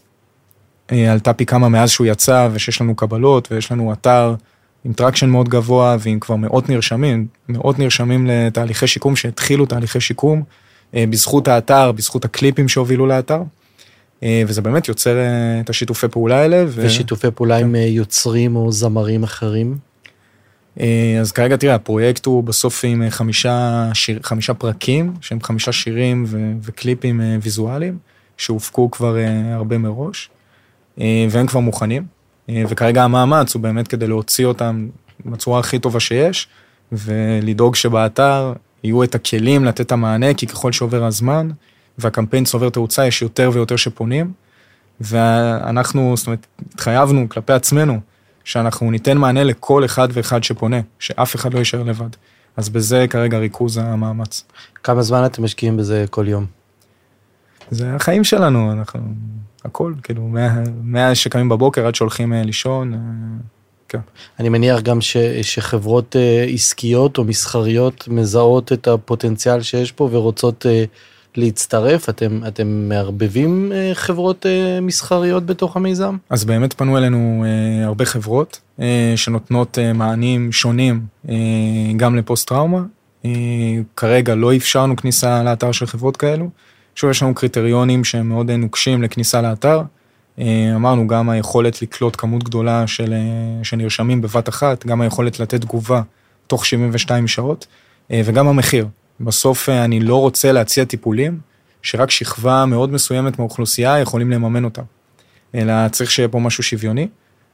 אה, 0.93 1.13
עלתה 1.13 1.33
פי 1.33 1.47
כמה 1.47 1.69
מאז 1.69 1.91
שהוא 1.91 2.07
יצא, 2.07 2.49
ושיש 2.53 2.81
לנו 2.81 2.95
קבלות, 2.95 3.53
ויש 3.53 3.73
לנו 3.73 3.93
אתר 3.93 4.35
עם 4.85 4.93
traction 4.93 5.29
מאוד 5.29 5.49
גבוה, 5.49 5.97
ועם 6.01 6.21
כבר 6.21 6.37
מאות 6.37 6.69
נרשמים, 6.69 7.27
מאות 7.49 7.79
נרשמים 7.79 8.27
לתהליכי 8.27 8.87
שיקום, 8.87 9.17
שהתחילו 9.17 9.67
תהליכי 9.67 10.01
שיקום, 10.01 10.43
אה, 10.95 11.05
בזכות 11.11 11.49
האתר, 11.49 11.93
בזכות 11.93 12.25
הקליפים 12.25 12.69
שהובילו 12.69 13.07
לאתר. 13.07 13.43
אה, 14.23 14.43
וזה 14.47 14.63
באמת 14.63 14.89
יוצר 14.89 15.17
את 15.61 15.71
השיתופי 15.71 16.09
פעולה 16.09 16.41
האלה. 16.41 16.65
ו... 16.69 16.83
ושיתופי 16.85 17.31
פעולה 17.35 17.59
כן. 17.59 17.65
עם 17.65 17.75
יוצרים 17.75 18.57
או 18.57 18.73
זמרים 18.73 19.23
אחרים? 19.23 19.77
אז 21.21 21.33
כרגע 21.33 21.57
תראה, 21.57 21.75
הפרויקט 21.75 22.27
הוא 22.27 22.45
בסוף 22.45 22.85
עם 22.85 23.11
חמישה, 23.11 23.89
שיר, 23.95 24.19
חמישה 24.23 24.55
פרקים, 24.55 25.15
שהם 25.21 25.43
חמישה 25.43 25.73
שירים 25.73 26.25
ו- 26.27 26.53
וקליפים 26.63 27.21
ויזואליים, 27.43 27.99
שהופקו 28.37 28.91
כבר 28.91 29.17
הרבה 29.55 29.79
מראש. 29.79 30.31
אה, 31.01 31.27
והם 31.31 31.47
כבר 31.47 31.61
מוכנים, 31.61 32.07
אה, 32.49 32.63
וכרגע 32.69 33.05
המאמץ 33.05 33.55
הוא 33.55 33.63
באמת 33.63 33.89
כדי 33.89 34.07
להוציא 34.07 34.47
אותם 34.47 34.89
בצורה 35.27 35.61
הכי 35.61 35.79
טובה 35.79 36.01
שיש, 36.01 36.49
ולדאוג 36.93 37.75
שבאתר 37.75 38.53
יהיו 38.85 39.03
את 39.03 39.15
הכלים 39.15 39.65
לתת 39.65 39.81
את 39.81 39.93
המענה, 39.93 40.35
כי 40.35 40.47
ככל 40.47 40.73
שעובר 40.73 41.05
הזמן 41.05 41.51
והקמפיין 41.99 42.45
צובר 42.45 42.71
תאוצה, 42.71 43.07
יש 43.07 43.23
יותר 43.23 43.51
ויותר 43.53 43.77
שפונים, 43.77 44.33
ואנחנו, 45.01 46.17
זאת 46.17 46.27
אומרת, 46.27 46.47
התחייבנו 46.75 47.29
כלפי 47.29 47.53
עצמנו, 47.53 48.01
שאנחנו 48.45 48.91
ניתן 48.91 49.19
מענה 49.19 49.45
לכל 49.45 49.85
אחד 49.85 50.09
ואחד 50.13 50.45
שפונה, 50.45 50.81
שאף 50.99 51.35
אחד 51.35 51.55
לא 51.55 51.59
יישאר 51.59 51.83
לבד. 51.83 52.09
אז 52.57 52.69
בזה 52.69 53.07
כרגע 53.11 53.39
ריכוז 53.39 53.79
המאמץ. 53.79 54.45
כמה 54.83 55.03
זמן 55.03 55.25
אתם 55.27 55.45
משקיעים 55.45 55.77
בזה 55.77 56.05
כל 56.11 56.29
יום? 56.29 56.47
זה 57.71 57.95
החיים 57.95 58.25
שלנו, 58.25 58.73
אנחנו 58.73 59.01
הכל, 59.65 59.95
כאילו, 60.03 60.29
מאז 60.83 61.17
שקמים 61.17 61.49
בבוקר 61.49 61.87
עד 61.87 61.95
שהולכים 61.95 62.33
אה, 62.33 62.43
לישון. 62.43 62.95
אה, 62.95 62.99
כן. 63.89 63.99
אני 64.41 64.49
מניח 64.49 64.81
גם 64.81 65.01
ש, 65.01 65.17
שחברות 65.43 66.17
אה, 66.17 66.45
עסקיות 66.55 67.19
או 67.19 67.25
מסחריות 67.25 68.09
מזהות 68.09 68.73
את 68.73 68.89
הפוטנציאל 68.89 69.63
שיש 69.63 69.93
פה 69.93 70.09
ורוצות 70.13 70.67
להצטרף, 71.37 72.09
אתם, 72.09 72.41
אתם 72.49 72.89
מערבבים 72.89 73.73
חברות 73.95 74.47
מסחריות 74.83 75.47
בתוך 75.47 75.77
המיזם? 75.77 76.17
אז 76.31 76.45
באמת 76.45 76.73
פנו 76.73 76.99
אלינו 76.99 77.45
הרבה 77.85 78.05
חברות 78.05 78.61
שנותנות 79.17 79.79
מענים 79.95 80.53
שונים 80.53 81.01
גם 81.97 82.17
לפוסט 82.17 82.49
טראומה. 82.49 82.83
כרגע 83.97 84.35
לא 84.35 84.57
אפשרנו 84.57 84.97
כניסה 84.97 85.43
לאתר 85.43 85.73
של 85.73 85.87
חברות 85.87 86.17
כאלו. 86.17 86.51
שוב, 86.95 87.11
יש 87.11 87.23
לנו 87.23 87.35
קריטריונים 87.35 88.05
שהם 88.05 88.29
מאוד 88.29 88.51
נוקשים 88.51 89.03
לכניסה 89.03 89.43
לאתר. 89.43 89.83
אה, 90.39 90.73
אמרנו 90.77 91.07
גם 91.07 91.31
היכולת 91.31 91.83
לקלוט 91.83 92.15
כמות 92.19 92.45
גדולה 92.45 92.87
של, 92.87 93.13
אה, 93.13 93.65
שנרשמים 93.65 94.21
בבת 94.21 94.49
אחת, 94.49 94.87
גם 94.87 95.01
היכולת 95.01 95.41
לתת 95.41 95.61
תגובה 95.61 96.03
תוך 96.47 96.67
72 96.67 97.29
שעות, 97.29 97.67
אה, 98.11 98.23
וגם 98.25 98.49
המחיר. 98.49 98.87
בסוף 99.21 99.69
אני 99.69 100.01
לא 100.01 100.21
רוצה 100.21 100.53
להציע 100.53 100.85
טיפולים 100.85 101.39
שרק 101.83 102.11
שכבה 102.11 102.67
מאוד 102.67 102.93
מסוימת 102.93 103.39
מהאוכלוסייה 103.39 103.99
יכולים 103.99 104.31
לממן 104.31 104.65
אותם, 104.65 104.83
אלא 105.55 105.89
צריך 105.89 106.11
שיהיה 106.11 106.29
פה 106.29 106.39
משהו 106.39 106.63
שוויוני. 106.63 107.09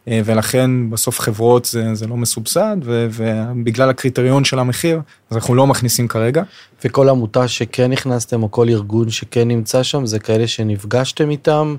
אה, 0.08 0.20
ולכן 0.24 0.90
בסוף 0.90 1.20
חברות 1.20 1.64
זה, 1.64 1.94
זה 1.94 2.06
לא 2.06 2.16
מסובסד, 2.16 2.76
ו, 2.82 3.08
ובגלל 3.12 3.90
הקריטריון 3.90 4.44
של 4.44 4.58
המחיר, 4.58 5.00
אז 5.30 5.36
אנחנו 5.36 5.54
לא 5.54 5.66
מכניסים 5.66 6.08
כרגע. 6.08 6.42
וכל 6.84 7.08
עמותה 7.08 7.48
שכן 7.48 7.90
נכנסתם, 7.90 8.42
או 8.42 8.50
כל 8.50 8.68
ארגון 8.68 9.10
שכן 9.10 9.48
נמצא 9.48 9.82
שם, 9.82 10.06
זה 10.06 10.18
כאלה 10.18 10.46
שנפגשתם 10.46 11.30
איתם, 11.30 11.76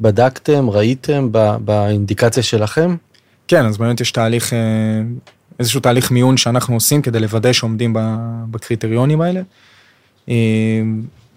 בדקתם, 0.00 0.70
ראיתם 0.70 1.28
באינדיקציה 1.64 2.42
שלכם? 2.42 2.96
כן, 3.48 3.66
אז 3.66 3.78
באמת 3.78 4.00
יש 4.00 4.12
תהליך, 4.12 4.52
אה, 4.52 4.58
איזשהו 5.58 5.80
תהליך 5.80 6.10
מיון 6.10 6.36
שאנחנו 6.36 6.74
עושים 6.74 7.02
כדי 7.02 7.20
לוודא 7.20 7.52
שעומדים 7.52 7.96
בקריטריונים 8.50 9.20
האלה. 9.20 9.40
אה, 10.28 10.82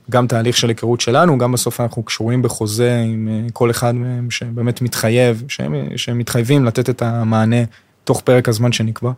גם 0.10 0.28
תהליך 0.28 0.58
של 0.58 0.70
היכרות 0.70 1.02
שלנו, 1.02 1.38
גם 1.38 1.52
בסוף 1.52 1.82
אנחנו 1.82 2.04
קשורים 2.04 2.42
בחוזה 2.42 3.02
עם 3.06 3.28
אה, 3.32 3.48
כל 3.54 3.72
אחד 3.72 3.96
מהם 3.96 4.32
שבאמת 4.32 4.82
מתחייב, 4.82 5.44
שהם, 5.48 5.76
שהם 5.96 6.18
מתחייבים 6.18 6.66
לתת 6.66 6.90
את 6.90 7.02
המענה 7.02 7.64
תוך 8.04 8.22
פרק 8.22 8.50
הזמן 8.50 8.72
שנקבע. 8.72 9.12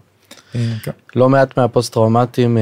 כן. 0.53 0.91
לא 1.15 1.29
מעט 1.29 1.57
מהפוסט 1.57 1.93
טראומטיים, 1.93 2.57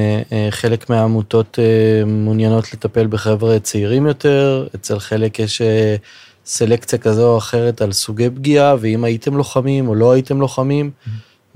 חלק 0.50 0.89
מהעמותות 0.89 1.60
מעוניינות 2.06 2.73
לטפל 2.73 3.08
בחבר'ה 3.08 3.60
צעירים 3.60 4.06
יותר, 4.06 4.67
אצל 4.76 5.00
חלק 5.00 5.39
יש 5.39 5.62
סלקציה 6.47 7.00
כזו 7.00 7.34
או 7.34 7.38
אחרת 7.38 7.82
על 7.82 7.91
סוגי 7.91 8.30
פגיעה, 8.30 8.76
ואם 8.80 9.04
הייתם 9.04 9.38
לוחמים 9.38 9.88
או 9.88 9.95
לא 9.95 10.12
הייתם 10.12 10.41
לוחמים, 10.41 10.91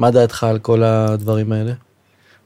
מה 0.01 0.11
דעתך 0.11 0.43
על 0.43 0.59
כל 0.59 0.83
הדברים 0.83 1.51
האלה? 1.51 1.73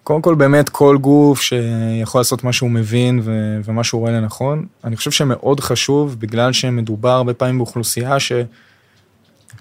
קודם 0.03 0.21
כל 0.21 0.35
באמת 0.35 0.69
כל 0.69 0.97
גוף 1.01 1.41
שיכול 1.41 2.19
לעשות 2.19 2.43
מה 2.43 2.53
שהוא 2.53 2.69
מבין 2.69 3.19
ו- 3.23 3.59
ומה 3.63 3.83
שהוא 3.83 4.01
רואה 4.01 4.11
לנכון, 4.11 4.65
אני 4.83 4.95
חושב 4.95 5.11
שמאוד 5.11 5.59
חשוב 5.59 6.15
בגלל 6.19 6.53
שמדובר 6.53 7.09
הרבה 7.09 7.33
פעמים 7.33 7.57
באוכלוסייה 7.57 8.19
ש... 8.19 8.31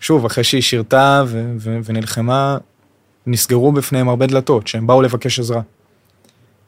שוב, 0.00 0.24
אחרי 0.24 0.44
שהיא 0.44 0.62
שירתה 0.62 1.24
ו- 1.26 1.54
ו- 1.58 1.78
ונלחמה, 1.84 2.58
נסגרו 3.26 3.72
בפניהם 3.72 4.08
הרבה 4.08 4.26
דלתות, 4.26 4.68
שהם 4.68 4.86
באו 4.86 5.02
לבקש 5.02 5.38
עזרה. 5.38 5.60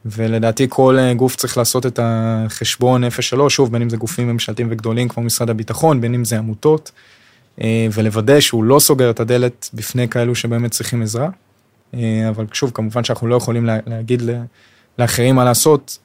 ולדעתי 0.05 0.65
כל 0.69 0.97
אה, 0.99 1.13
גוף 1.13 1.35
צריך 1.35 1.57
לעשות 1.57 1.85
את 1.85 1.99
החשבון 2.03 3.03
נפש 3.03 3.29
שלו, 3.29 3.49
שוב, 3.49 3.71
בין 3.71 3.81
אם 3.81 3.89
זה 3.89 3.97
גופים 3.97 4.27
ממשלתיים 4.27 4.67
וגדולים 4.71 5.09
כמו 5.09 5.23
משרד 5.23 5.49
הביטחון, 5.49 6.01
בין 6.01 6.13
אם 6.13 6.25
זה 6.25 6.37
עמותות, 6.37 6.91
ולוודא 7.91 8.39
שהוא 8.39 8.63
לא 8.63 8.79
סוגר 8.79 9.09
את 9.09 9.19
הדלת 9.19 9.69
בפני 9.73 10.07
כאלו 10.07 10.35
שבאמת 10.35 10.71
צריכים 10.71 11.01
עזרה. 11.01 11.29
אה, 11.93 12.29
אבל 12.29 12.45
שוב, 12.53 12.71
כמובן 12.73 13.03
שאנחנו 13.03 13.27
לא 13.27 13.35
יכולים 13.35 13.65
להגיד 13.85 14.21
לאחרים 14.99 15.35
מה 15.35 15.45
לעשות, 15.45 15.97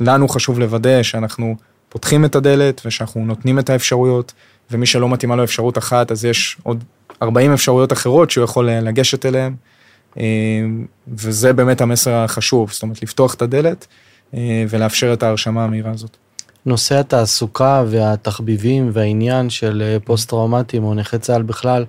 לנו 0.00 0.28
חשוב 0.28 0.58
לוודא 0.58 1.02
שאנחנו 1.02 1.56
פותחים 1.88 2.24
את 2.24 2.34
הדלת 2.34 2.80
ושאנחנו 2.84 3.24
נותנים 3.24 3.58
את 3.58 3.70
האפשרויות, 3.70 4.32
ומי 4.70 4.86
שלא 4.86 5.08
מתאימה 5.08 5.36
לו 5.36 5.44
אפשרות 5.44 5.78
אחת, 5.78 6.12
אז 6.12 6.24
יש 6.24 6.56
עוד 6.62 6.84
40 7.22 7.52
אפשרויות 7.52 7.92
אחרות 7.92 8.30
שהוא 8.30 8.44
יכול 8.44 8.70
לגשת 8.70 9.26
אליהן. 9.26 9.54
אה, 10.18 10.24
וזה 11.08 11.52
באמת 11.52 11.80
המסר 11.80 12.14
החשוב, 12.14 12.72
זאת 12.72 12.82
אומרת, 12.82 13.02
לפתוח 13.02 13.34
את 13.34 13.42
הדלת 13.42 13.86
אה, 14.34 14.64
ולאפשר 14.68 15.12
את 15.12 15.22
ההרשמה 15.22 15.64
המהירה 15.64 15.90
הזאת. 15.90 16.16
נושא 16.66 16.98
התעסוקה 16.98 17.84
והתחביבים 17.86 18.90
והעניין 18.92 19.50
של 19.50 19.82
אה, 19.84 19.96
פוסט-טראומטיים 20.04 20.84
או 20.84 20.94
נכי 20.94 21.18
צה"ל 21.18 21.42
בכלל, 21.42 21.84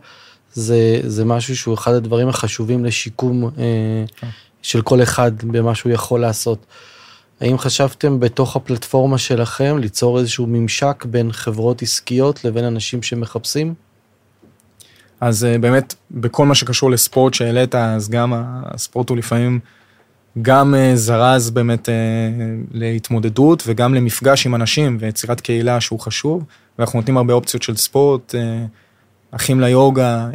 זה, 0.53 0.99
זה 1.03 1.25
משהו 1.25 1.57
שהוא 1.57 1.75
אחד 1.75 1.93
הדברים 1.93 2.29
החשובים 2.29 2.86
לשיקום 2.86 3.49
כן. 4.15 4.27
של 4.62 4.81
כל 4.81 5.03
אחד 5.03 5.31
במה 5.43 5.75
שהוא 5.75 5.91
יכול 5.91 6.19
לעשות. 6.19 6.65
האם 7.41 7.57
חשבתם 7.57 8.19
בתוך 8.19 8.55
הפלטפורמה 8.55 9.17
שלכם 9.17 9.77
ליצור 9.77 10.19
איזשהו 10.19 10.47
ממשק 10.47 11.05
בין 11.09 11.31
חברות 11.31 11.81
עסקיות 11.81 12.45
לבין 12.45 12.63
אנשים 12.63 13.03
שמחפשים? 13.03 13.73
אז 15.21 15.45
אה, 15.45 15.57
באמת, 15.57 15.95
בכל 16.12 16.45
מה 16.45 16.55
שקשור 16.55 16.91
לספורט 16.91 17.33
שהעלית, 17.33 17.75
אז 17.75 18.09
גם 18.09 18.33
הספורט 18.36 19.09
הוא 19.09 19.17
לפעמים 19.17 19.59
גם 20.41 20.75
אה, 20.75 20.95
זרז 20.95 21.49
באמת 21.49 21.89
אה, 21.89 21.93
להתמודדות 22.71 23.63
וגם 23.67 23.93
למפגש 23.93 24.45
עם 24.45 24.55
אנשים 24.55 24.97
ויצירת 24.99 25.41
קהילה 25.41 25.81
שהוא 25.81 25.99
חשוב, 25.99 26.43
ואנחנו 26.79 26.99
נותנים 26.99 27.17
הרבה 27.17 27.33
אופציות 27.33 27.63
של 27.63 27.75
ספורט, 27.75 28.35
אחים 29.31 29.61
ליוגה, 29.61 30.29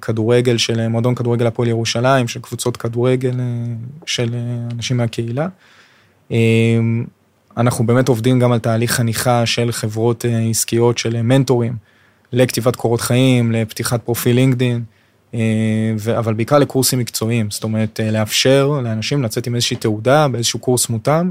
כדורגל 0.00 0.56
של 0.56 0.88
מועדון 0.88 1.14
כדורגל 1.14 1.46
הפועל 1.46 1.68
ירושלים, 1.68 2.28
של 2.28 2.40
קבוצות 2.40 2.76
כדורגל 2.76 3.32
של 4.06 4.34
אנשים 4.72 4.96
מהקהילה. 4.96 5.48
אנחנו 7.56 7.86
באמת 7.86 8.08
עובדים 8.08 8.38
גם 8.38 8.52
על 8.52 8.58
תהליך 8.58 8.92
חניכה 8.92 9.46
של 9.46 9.72
חברות 9.72 10.24
עסקיות 10.50 10.98
של 10.98 11.22
מנטורים. 11.22 11.76
לכתיבת 12.32 12.76
קורות 12.76 13.00
חיים, 13.00 13.52
לפתיחת 13.52 14.02
פרופיל 14.02 14.36
לינקדין, 14.36 14.82
אה, 15.34 15.94
אבל 16.18 16.34
בעיקר 16.34 16.58
לקורסים 16.58 16.98
מקצועיים, 16.98 17.50
זאת 17.50 17.64
אומרת, 17.64 18.00
אה, 18.00 18.10
לאפשר 18.10 18.68
לאנשים 18.82 19.22
לצאת 19.22 19.46
עם 19.46 19.54
איזושהי 19.54 19.76
תעודה 19.76 20.28
באיזשהו 20.28 20.58
קורס 20.58 20.88
מותאם, 20.88 21.30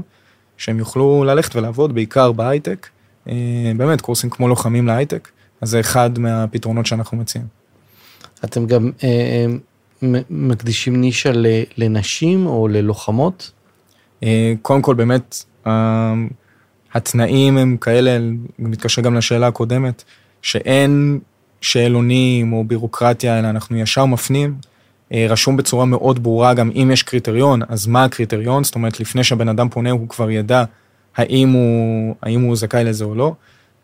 שהם 0.56 0.78
יוכלו 0.78 1.24
ללכת 1.24 1.56
ולעבוד 1.56 1.94
בעיקר 1.94 2.32
בהייטק, 2.32 2.88
אה, 3.28 3.34
באמת, 3.76 4.00
קורסים 4.00 4.30
כמו 4.30 4.48
לוחמים 4.48 4.86
להייטק, 4.86 5.28
אז 5.60 5.70
זה 5.70 5.80
אחד 5.80 6.18
מהפתרונות 6.18 6.86
שאנחנו 6.86 7.16
מציעים. 7.16 7.46
אתם 8.44 8.66
גם 8.66 8.90
אה, 9.04 9.46
מקדישים 10.30 11.00
נישה 11.00 11.30
לנשים 11.76 12.46
או 12.46 12.68
ללוחמות? 12.68 13.50
קודם 14.62 14.82
כל, 14.82 14.94
באמת, 14.94 15.44
התנאים 16.94 17.58
הם 17.58 17.76
כאלה, 17.76 18.18
מתקשר 18.58 19.02
גם 19.02 19.14
לשאלה 19.14 19.46
הקודמת, 19.46 20.04
שאין 20.42 21.18
שאלונים 21.60 22.52
או 22.52 22.64
בירוקרטיה, 22.64 23.38
אלא 23.38 23.50
אנחנו 23.50 23.76
ישר 23.76 24.04
מפנים. 24.04 24.54
אה, 25.12 25.26
רשום 25.28 25.56
בצורה 25.56 25.84
מאוד 25.84 26.22
ברורה, 26.22 26.54
גם 26.54 26.70
אם 26.74 26.90
יש 26.92 27.02
קריטריון, 27.02 27.60
אז 27.68 27.86
מה 27.86 28.04
הקריטריון? 28.04 28.64
זאת 28.64 28.74
אומרת, 28.74 29.00
לפני 29.00 29.24
שהבן 29.24 29.48
אדם 29.48 29.68
פונה, 29.68 29.90
הוא 29.90 30.08
כבר 30.08 30.30
ידע 30.30 30.64
האם 31.16 31.52
הוא, 31.52 32.14
האם 32.22 32.40
הוא 32.40 32.56
זכאי 32.56 32.84
לזה 32.84 33.04
או 33.04 33.14
לא. 33.14 33.32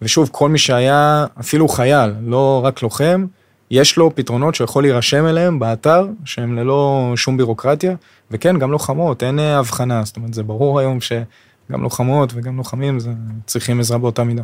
ושוב, 0.03 0.29
כל 0.33 0.49
מי 0.49 0.59
שהיה, 0.59 1.27
אפילו 1.41 1.69
חייל, 1.69 2.13
לא 2.21 2.61
רק 2.65 2.83
לוחם, 2.83 3.27
יש 3.71 3.97
לו 3.97 4.15
פתרונות 4.15 4.55
שהוא 4.55 4.65
יכול 4.65 4.83
להירשם 4.83 5.27
אליהם 5.27 5.59
באתר, 5.59 6.07
שהם 6.25 6.57
ללא 6.57 7.13
שום 7.17 7.37
בירוקרטיה, 7.37 7.95
וכן, 8.31 8.59
גם 8.59 8.71
לוחמות, 8.71 9.23
אין 9.23 9.39
אה, 9.39 9.59
הבחנה, 9.59 10.05
זאת 10.05 10.17
אומרת, 10.17 10.35
זה 10.35 10.43
ברור 10.43 10.81
היום 10.81 11.01
שגם 11.01 11.83
לוחמות 11.83 12.33
וגם 12.35 12.57
לוחמים 12.57 13.01
זה, 13.01 13.11
צריכים 13.47 13.81
עזרה 13.81 13.99
באותה 13.99 14.25
מידה. 14.25 14.43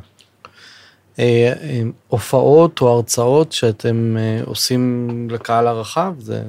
אה, 1.18 1.52
אה, 1.62 1.82
הופעות 2.08 2.80
או 2.80 2.88
הרצאות 2.88 3.52
שאתם 3.52 4.16
אה, 4.18 4.40
עושים 4.46 5.08
לקהל 5.30 5.66
הרחב? 5.66 6.14
זה... 6.18 6.42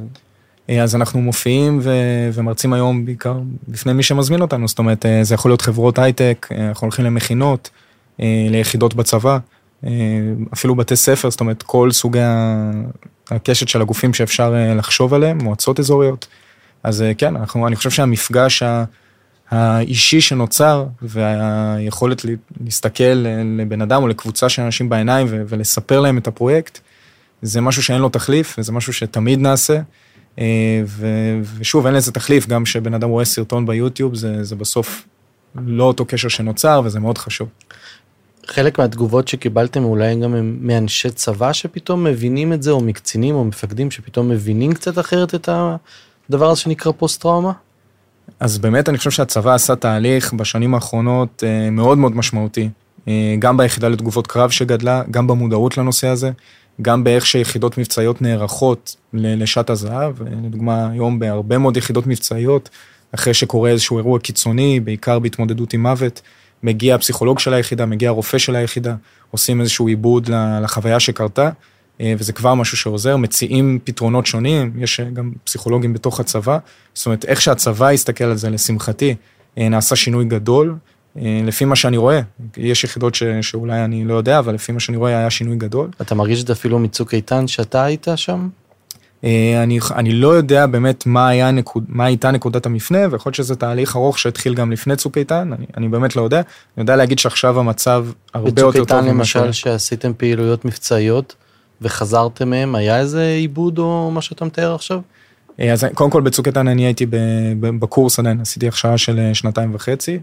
אז 0.81 0.95
אנחנו 0.95 1.21
מופיעים 1.21 1.79
ו- 1.83 2.29
ומרצים 2.33 2.73
היום 2.73 3.05
בעיקר 3.05 3.39
בפני 3.67 3.93
מי 3.93 4.03
שמזמין 4.03 4.41
אותנו, 4.41 4.67
זאת 4.67 4.79
אומרת, 4.79 5.05
זה 5.21 5.35
יכול 5.35 5.51
להיות 5.51 5.61
חברות 5.61 5.99
הייטק, 5.99 6.47
אנחנו 6.51 6.85
הולכים 6.85 7.05
למכינות, 7.05 7.69
ליחידות 8.19 8.93
בצבא, 8.93 9.37
אפילו 10.53 10.75
בתי 10.75 10.95
ספר, 10.95 11.29
זאת 11.29 11.39
אומרת, 11.39 11.63
כל 11.63 11.91
סוגי 11.91 12.19
הקשת 13.31 13.67
של 13.67 13.81
הגופים 13.81 14.13
שאפשר 14.13 14.53
לחשוב 14.75 15.13
עליהם, 15.13 15.37
מועצות 15.37 15.79
אזוריות. 15.79 16.27
אז 16.83 17.03
כן, 17.17 17.35
אנחנו, 17.35 17.67
אני 17.67 17.75
חושב 17.75 17.89
שהמפגש 17.89 18.63
ה... 18.63 18.83
האישי 19.51 20.21
שנוצר 20.21 20.85
והיכולת 21.01 22.25
להסתכל 22.65 23.03
לבן 23.57 23.81
אדם 23.81 24.03
או 24.03 24.07
לקבוצה 24.07 24.49
של 24.49 24.61
אנשים 24.61 24.89
בעיניים 24.89 25.27
ולספר 25.29 25.99
להם 25.99 26.17
את 26.17 26.27
הפרויקט, 26.27 26.79
זה 27.41 27.61
משהו 27.61 27.83
שאין 27.83 28.01
לו 28.01 28.09
תחליף 28.09 28.55
וזה 28.59 28.71
משהו 28.71 28.93
שתמיד 28.93 29.39
נעשה. 29.39 29.81
אה, 30.39 30.81
ושוב, 31.57 31.85
אין 31.85 31.95
לזה 31.95 32.11
תחליף, 32.11 32.47
גם 32.47 32.63
כשבן 32.63 32.93
אדם 32.93 33.09
רואה 33.09 33.25
סרטון 33.25 33.65
ביוטיוב, 33.65 34.15
זה, 34.15 34.43
זה 34.43 34.55
בסוף 34.55 35.07
לא 35.55 35.83
אותו 35.83 36.05
קשר 36.05 36.27
שנוצר 36.27 36.81
וזה 36.85 36.99
מאוד 36.99 37.17
חשוב. 37.17 37.49
חלק 38.47 38.79
מהתגובות 38.79 39.27
שקיבלתם 39.27 39.83
אולי 39.83 40.15
גם 40.19 40.57
מאנשי 40.61 41.11
צבא 41.11 41.53
שפתאום 41.53 42.03
מבינים 42.03 42.53
את 42.53 42.63
זה, 42.63 42.71
או 42.71 42.81
מקצינים 42.81 43.35
או 43.35 43.45
מפקדים 43.45 43.91
שפתאום 43.91 44.29
מבינים 44.29 44.73
קצת 44.73 44.99
אחרת 44.99 45.35
את 45.35 45.49
הדבר 46.29 46.49
הזה 46.49 46.61
שנקרא 46.61 46.91
פוסט 46.97 47.21
טראומה? 47.21 47.51
אז 48.39 48.57
באמת 48.57 48.89
אני 48.89 48.97
חושב 48.97 49.11
שהצבא 49.11 49.53
עשה 49.53 49.75
תהליך 49.75 50.33
בשנים 50.33 50.73
האחרונות 50.75 51.43
אה, 51.47 51.69
מאוד 51.69 51.97
מאוד 51.97 52.15
משמעותי. 52.15 52.69
אה, 53.07 53.35
גם 53.39 53.57
ביחידה 53.57 53.89
לתגובות 53.89 54.27
קרב 54.27 54.49
שגדלה, 54.49 55.03
גם 55.11 55.27
במודעות 55.27 55.77
לנושא 55.77 56.07
הזה, 56.07 56.31
גם 56.81 57.03
באיך 57.03 57.25
שיחידות 57.25 57.77
מבצעיות 57.77 58.21
נערכות 58.21 58.95
לשעת 59.13 59.69
הזהב. 59.69 60.13
לדוגמה, 60.43 60.89
היום 60.91 61.19
בהרבה 61.19 61.57
מאוד 61.57 61.77
יחידות 61.77 62.07
מבצעיות, 62.07 62.69
אחרי 63.15 63.33
שקורה 63.33 63.69
איזשהו 63.69 63.97
אירוע 63.97 64.19
קיצוני, 64.19 64.79
בעיקר 64.79 65.19
בהתמודדות 65.19 65.73
עם 65.73 65.81
מוות, 65.81 66.21
מגיע 66.63 66.95
הפסיכולוג 66.95 67.39
של 67.39 67.53
היחידה, 67.53 67.85
מגיע 67.85 68.09
הרופא 68.09 68.37
של 68.37 68.55
היחידה, 68.55 68.95
עושים 69.31 69.61
איזשהו 69.61 69.87
עיבוד 69.87 70.29
לחוויה 70.61 70.99
שקרתה, 70.99 71.45
אה, 71.45 71.51
וזה 72.17 72.33
כבר 72.33 72.53
משהו 72.53 72.77
שעוזר, 72.77 73.17
מציעים 73.17 73.79
פתרונות 73.83 74.25
שונים, 74.25 74.71
יש 74.77 74.99
אה, 74.99 75.05
גם 75.05 75.31
פסיכולוגים 75.43 75.93
בתוך 75.93 76.19
הצבא, 76.19 76.57
זאת 76.93 77.05
אומרת, 77.05 77.25
איך 77.25 77.41
שהצבא 77.41 77.91
יסתכל 77.91 78.23
על 78.23 78.37
זה, 78.37 78.49
לשמחתי, 78.49 79.15
אה, 79.57 79.69
נעשה 79.69 79.95
שינוי 79.95 80.25
גדול, 80.25 80.75
לפי 81.15 81.65
מה 81.65 81.75
שאני 81.75 81.97
רואה, 81.97 82.21
יש 82.57 82.83
יחידות 82.83 83.15
ש, 83.15 83.23
שאולי 83.41 83.85
אני 83.85 84.05
לא 84.05 84.13
יודע, 84.13 84.39
אבל 84.39 84.53
לפי 84.53 84.71
מה 84.71 84.79
שאני 84.79 84.97
רואה 84.97 85.17
היה 85.17 85.29
שינוי 85.29 85.55
גדול. 85.55 85.89
אתה 86.01 86.15
מרגיש 86.15 86.41
את 86.41 86.47
זה 86.47 86.53
אפילו 86.53 86.79
מצוק 86.79 87.13
איתן 87.13 87.47
שאתה 87.47 87.83
היית 87.83 88.07
שם? 88.15 88.49
אה, 89.23 89.63
אני, 89.63 89.79
אני 89.95 90.13
לא 90.13 90.27
יודע 90.27 90.65
באמת 90.65 91.05
מה, 91.05 91.29
היה 91.29 91.51
נקוד, 91.51 91.83
מה 91.87 92.05
הייתה 92.05 92.31
נקודת 92.31 92.65
המפנה, 92.65 92.99
ויכול 93.11 93.29
להיות 93.29 93.35
שזה 93.35 93.55
תהליך 93.55 93.95
ארוך 93.95 94.19
שהתחיל 94.19 94.53
גם 94.53 94.71
לפני 94.71 94.95
צוק 94.95 95.17
איתן, 95.17 95.53
אני, 95.53 95.65
אני 95.77 95.87
באמת 95.87 96.15
לא 96.15 96.21
יודע. 96.21 96.37
אני 96.37 96.81
יודע 96.83 96.95
להגיד 96.95 97.19
שעכשיו 97.19 97.59
המצב 97.59 98.05
הרבה 98.33 98.49
יותר 98.49 98.61
טוב. 98.61 98.71
בצוק 98.71 98.91
איתן 98.91 99.05
למשל 99.05 99.51
שעשיתם 99.51 100.11
פעילויות 100.17 100.65
מבצעיות 100.65 101.35
וחזרתם 101.81 102.49
מהם, 102.49 102.75
היה 102.75 102.99
איזה 102.99 103.27
עיבוד 103.27 103.79
או 103.79 104.11
מה 104.13 104.21
שאתה 104.21 104.45
מתאר 104.45 104.75
עכשיו? 104.75 104.99
אה, 105.59 105.73
אז 105.73 105.85
קודם 105.93 106.09
כל 106.09 106.21
בצוק 106.21 106.47
איתן 106.47 106.67
אני 106.67 106.85
הייתי 106.85 107.05
בקורס 107.59 108.19
עדיין, 108.19 108.41
עשיתי 108.41 108.67
הכשרה 108.67 108.97
של 108.97 109.19
אה, 109.19 109.33
שנתיים 109.33 109.75
וחצי. 109.75 110.19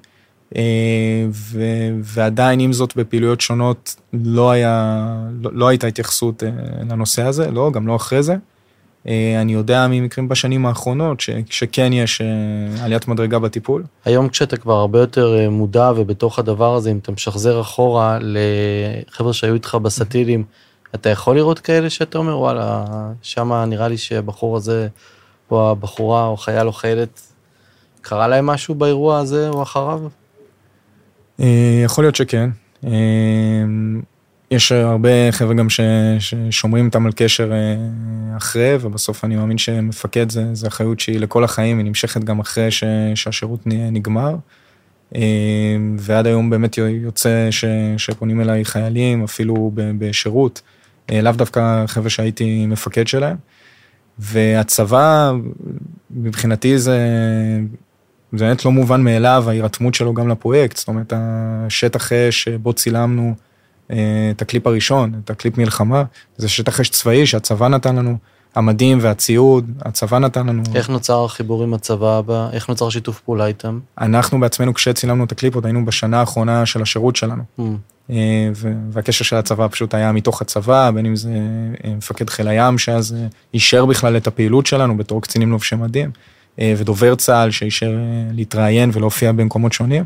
ו, 1.30 1.60
ועדיין 2.02 2.60
עם 2.60 2.72
זאת 2.72 2.96
בפעילויות 2.96 3.40
שונות 3.40 3.96
לא 4.12 4.50
היה, 4.50 5.06
לא, 5.40 5.50
לא 5.54 5.68
הייתה 5.68 5.86
התייחסות 5.86 6.42
לנושא 6.90 7.22
הזה, 7.22 7.50
לא, 7.50 7.70
גם 7.70 7.86
לא 7.86 7.96
אחרי 7.96 8.22
זה. 8.22 8.36
אה, 9.08 9.40
אני 9.40 9.52
יודע 9.52 9.86
ממקרים 9.90 10.28
בשנים 10.28 10.66
האחרונות 10.66 11.20
ש, 11.20 11.30
שכן 11.50 11.92
יש 11.92 12.20
אה, 12.20 12.84
עליית 12.84 13.08
מדרגה 13.08 13.38
בטיפול. 13.38 13.84
היום 14.04 14.28
כשאתה 14.28 14.56
כבר 14.56 14.74
הרבה 14.74 14.98
יותר 15.00 15.38
אה, 15.38 15.50
מודע 15.50 15.92
ובתוך 15.96 16.38
הדבר 16.38 16.74
הזה, 16.74 16.90
אם 16.90 16.98
אתה 16.98 17.12
משחזר 17.12 17.60
אחורה 17.60 18.18
לחבר'ה 18.20 19.32
שהיו 19.32 19.54
איתך 19.54 19.74
בסטילים, 19.74 20.44
אתה 20.94 21.08
יכול 21.08 21.36
לראות 21.36 21.58
כאלה 21.58 21.90
שאתה 21.90 22.18
אומר, 22.18 22.38
וואלה, 22.38 22.84
שמה 23.22 23.64
נראה 23.64 23.88
לי 23.88 23.98
שהבחור 23.98 24.56
הזה, 24.56 24.88
או 25.50 25.70
הבחורה, 25.70 26.26
או 26.26 26.36
חייל 26.36 26.66
או 26.66 26.72
חיילת, 26.72 27.20
קרה 28.00 28.28
להם 28.28 28.46
משהו 28.46 28.74
באירוע 28.74 29.18
הזה 29.18 29.48
או 29.48 29.62
אחריו? 29.62 30.00
יכול 31.84 32.04
להיות 32.04 32.16
שכן. 32.16 32.50
יש 34.50 34.72
הרבה 34.72 35.32
חבר'ה 35.32 35.54
גם 35.54 35.66
ששומרים 36.18 36.86
איתם 36.86 37.06
על 37.06 37.12
קשר 37.16 37.52
אה, 37.52 37.76
אחרי, 38.36 38.76
ובסוף 38.80 39.24
אני 39.24 39.36
מאמין 39.36 39.58
שמפקד 39.58 40.30
זה, 40.30 40.54
זה 40.54 40.66
אחריות 40.66 41.00
שהיא 41.00 41.20
לכל 41.20 41.44
החיים, 41.44 41.78
היא 41.78 41.86
נמשכת 41.86 42.24
גם 42.24 42.40
אחרי 42.40 42.70
ש, 42.70 42.84
שהשירות 43.14 43.60
נגמר. 43.66 44.36
אה, 45.14 45.76
ועד 45.98 46.26
היום 46.26 46.50
באמת 46.50 46.78
יוצא 46.78 47.50
ש, 47.50 47.64
שפונים 47.96 48.40
אליי 48.40 48.64
חיילים, 48.64 49.24
אפילו 49.24 49.70
בשירות, 49.74 50.62
אה, 50.64 50.77
לאו 51.12 51.32
דווקא 51.32 51.86
חבר'ה 51.86 52.10
שהייתי 52.10 52.66
מפקד 52.66 53.08
שלהם. 53.08 53.36
והצבא, 54.18 55.32
מבחינתי 56.10 56.78
זה, 56.78 56.98
זה 58.32 58.44
באמת 58.44 58.64
לא 58.64 58.72
מובן 58.72 59.00
מאליו, 59.00 59.44
ההירתמות 59.48 59.94
שלו 59.94 60.14
גם 60.14 60.28
לפרויקט, 60.28 60.76
זאת 60.76 60.88
אומרת, 60.88 61.12
השטח 61.16 62.12
אש 62.12 62.42
שבו 62.42 62.72
צילמנו, 62.72 63.34
אה, 63.90 63.96
את 64.30 64.42
הקליפ 64.42 64.66
הראשון, 64.66 65.20
את 65.24 65.30
הקליפ 65.30 65.58
מלחמה, 65.58 66.04
זה 66.36 66.48
שטח 66.48 66.80
אש 66.80 66.88
צבאי 66.88 67.26
שהצבא 67.26 67.68
נתן 67.68 67.96
לנו, 67.96 68.16
המדים 68.54 68.98
והציוד, 69.00 69.70
הצבא 69.82 70.18
נתן 70.18 70.46
לנו. 70.46 70.62
איך 70.74 70.90
נוצר 70.90 71.24
החיבור 71.24 71.62
עם 71.62 71.74
הצבא 71.74 72.18
הבא? 72.18 72.48
איך 72.52 72.68
נוצר 72.68 72.90
שיתוף 72.90 73.20
פעולה 73.20 73.46
איתם? 73.46 73.80
אנחנו 74.00 74.40
בעצמנו, 74.40 74.74
כשצילמנו 74.74 75.24
את 75.24 75.32
הקליפ, 75.32 75.54
עוד 75.54 75.66
היינו 75.66 75.84
בשנה 75.84 76.20
האחרונה 76.20 76.66
של 76.66 76.82
השירות 76.82 77.16
שלנו. 77.16 77.42
Mm. 77.58 77.62
והקשר 78.90 79.24
של 79.24 79.36
הצבא 79.36 79.68
פשוט 79.70 79.94
היה 79.94 80.12
מתוך 80.12 80.42
הצבא, 80.42 80.90
בין 80.90 81.06
אם 81.06 81.16
זה 81.16 81.30
מפקד 81.96 82.30
חיל 82.30 82.48
הים, 82.48 82.78
שאז 82.78 83.16
אישר 83.54 83.86
בכלל 83.86 84.16
את 84.16 84.26
הפעילות 84.26 84.66
שלנו 84.66 84.96
בתור 84.96 85.22
קצינים 85.22 85.50
לובשי 85.50 85.74
מדים, 85.76 86.10
ודובר 86.58 87.14
צה"ל 87.14 87.50
שאישר 87.50 87.98
להתראיין 88.32 88.90
ולהופיע 88.92 89.32
במקומות 89.32 89.72
שונים. 89.72 90.04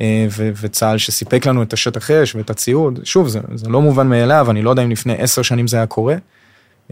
אה, 0.00 0.26
וצה"ל 0.60 0.98
שסיפק 0.98 1.46
לנו 1.46 1.62
את 1.62 1.72
השטח 1.72 2.10
אש 2.10 2.34
ואת 2.34 2.50
הציוד, 2.50 3.00
שוב, 3.04 3.28
זה, 3.28 3.40
זה 3.54 3.68
לא 3.68 3.82
מובן 3.82 4.08
מאליו, 4.08 4.50
אני 4.50 4.62
לא 4.62 4.70
יודע 4.70 4.84
אם 4.84 4.90
לפני 4.90 5.14
עשר 5.18 5.42
שנים 5.42 5.66
זה 5.66 5.76
היה 5.76 5.86
קורה, 5.86 6.16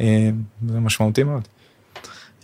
אה, 0.00 0.30
זה 0.68 0.80
משמעותי 0.80 1.22
מאוד. 1.22 1.42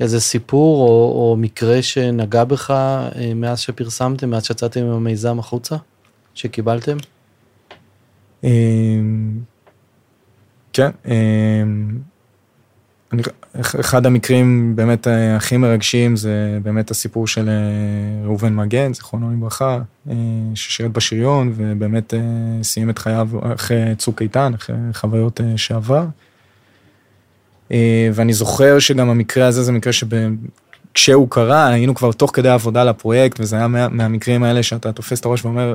איזה 0.00 0.20
סיפור 0.20 0.88
או, 0.88 1.30
או 1.30 1.36
מקרה 1.36 1.82
שנגע 1.82 2.44
בך 2.44 2.70
אה, 2.70 3.34
מאז 3.34 3.60
שפרסמתם, 3.60 4.30
מאז 4.30 4.44
שיצאתם 4.44 4.80
עם 4.80 4.92
המיזם 4.92 5.38
החוצה, 5.38 5.76
שקיבלתם? 6.34 6.96
כן, 10.72 10.90
אני, 13.12 13.22
אחד 13.60 14.06
המקרים 14.06 14.76
באמת 14.76 15.08
אה, 15.08 15.36
הכי 15.36 15.56
מרגשים 15.56 16.16
זה 16.16 16.58
באמת 16.62 16.90
הסיפור 16.90 17.26
של 17.26 17.48
אה, 17.48 18.24
ראובן 18.24 18.54
מגן, 18.54 18.94
זיכרונו 18.94 19.30
לברכה, 19.32 19.78
אה, 20.10 20.14
ששירת 20.54 20.92
בשריון 20.92 21.52
ובאמת 21.56 22.14
סיים 22.62 22.90
את 22.90 22.98
חייו 22.98 23.28
אחרי 23.54 23.94
צוק 23.98 24.22
איתן, 24.22 24.52
אחרי 24.54 24.76
חוויות 24.92 25.40
שעבר. 25.56 26.06
ואני 28.12 28.32
זוכר 28.32 28.78
שגם 28.78 29.10
המקרה 29.10 29.46
הזה 29.46 29.62
זה 29.62 29.72
מקרה 29.72 29.92
שכשהוא 29.92 31.26
קרה, 31.30 31.66
היינו 31.66 31.94
כבר 31.94 32.12
תוך 32.12 32.30
כדי 32.34 32.48
עבודה 32.48 32.84
לפרויקט, 32.84 33.40
וזה 33.40 33.56
היה 33.56 33.68
מה, 33.68 33.88
מהמקרים 33.88 34.42
האלה 34.42 34.62
שאתה 34.62 34.92
תופס 34.92 35.20
את 35.20 35.24
הראש 35.24 35.44
ואומר, 35.44 35.74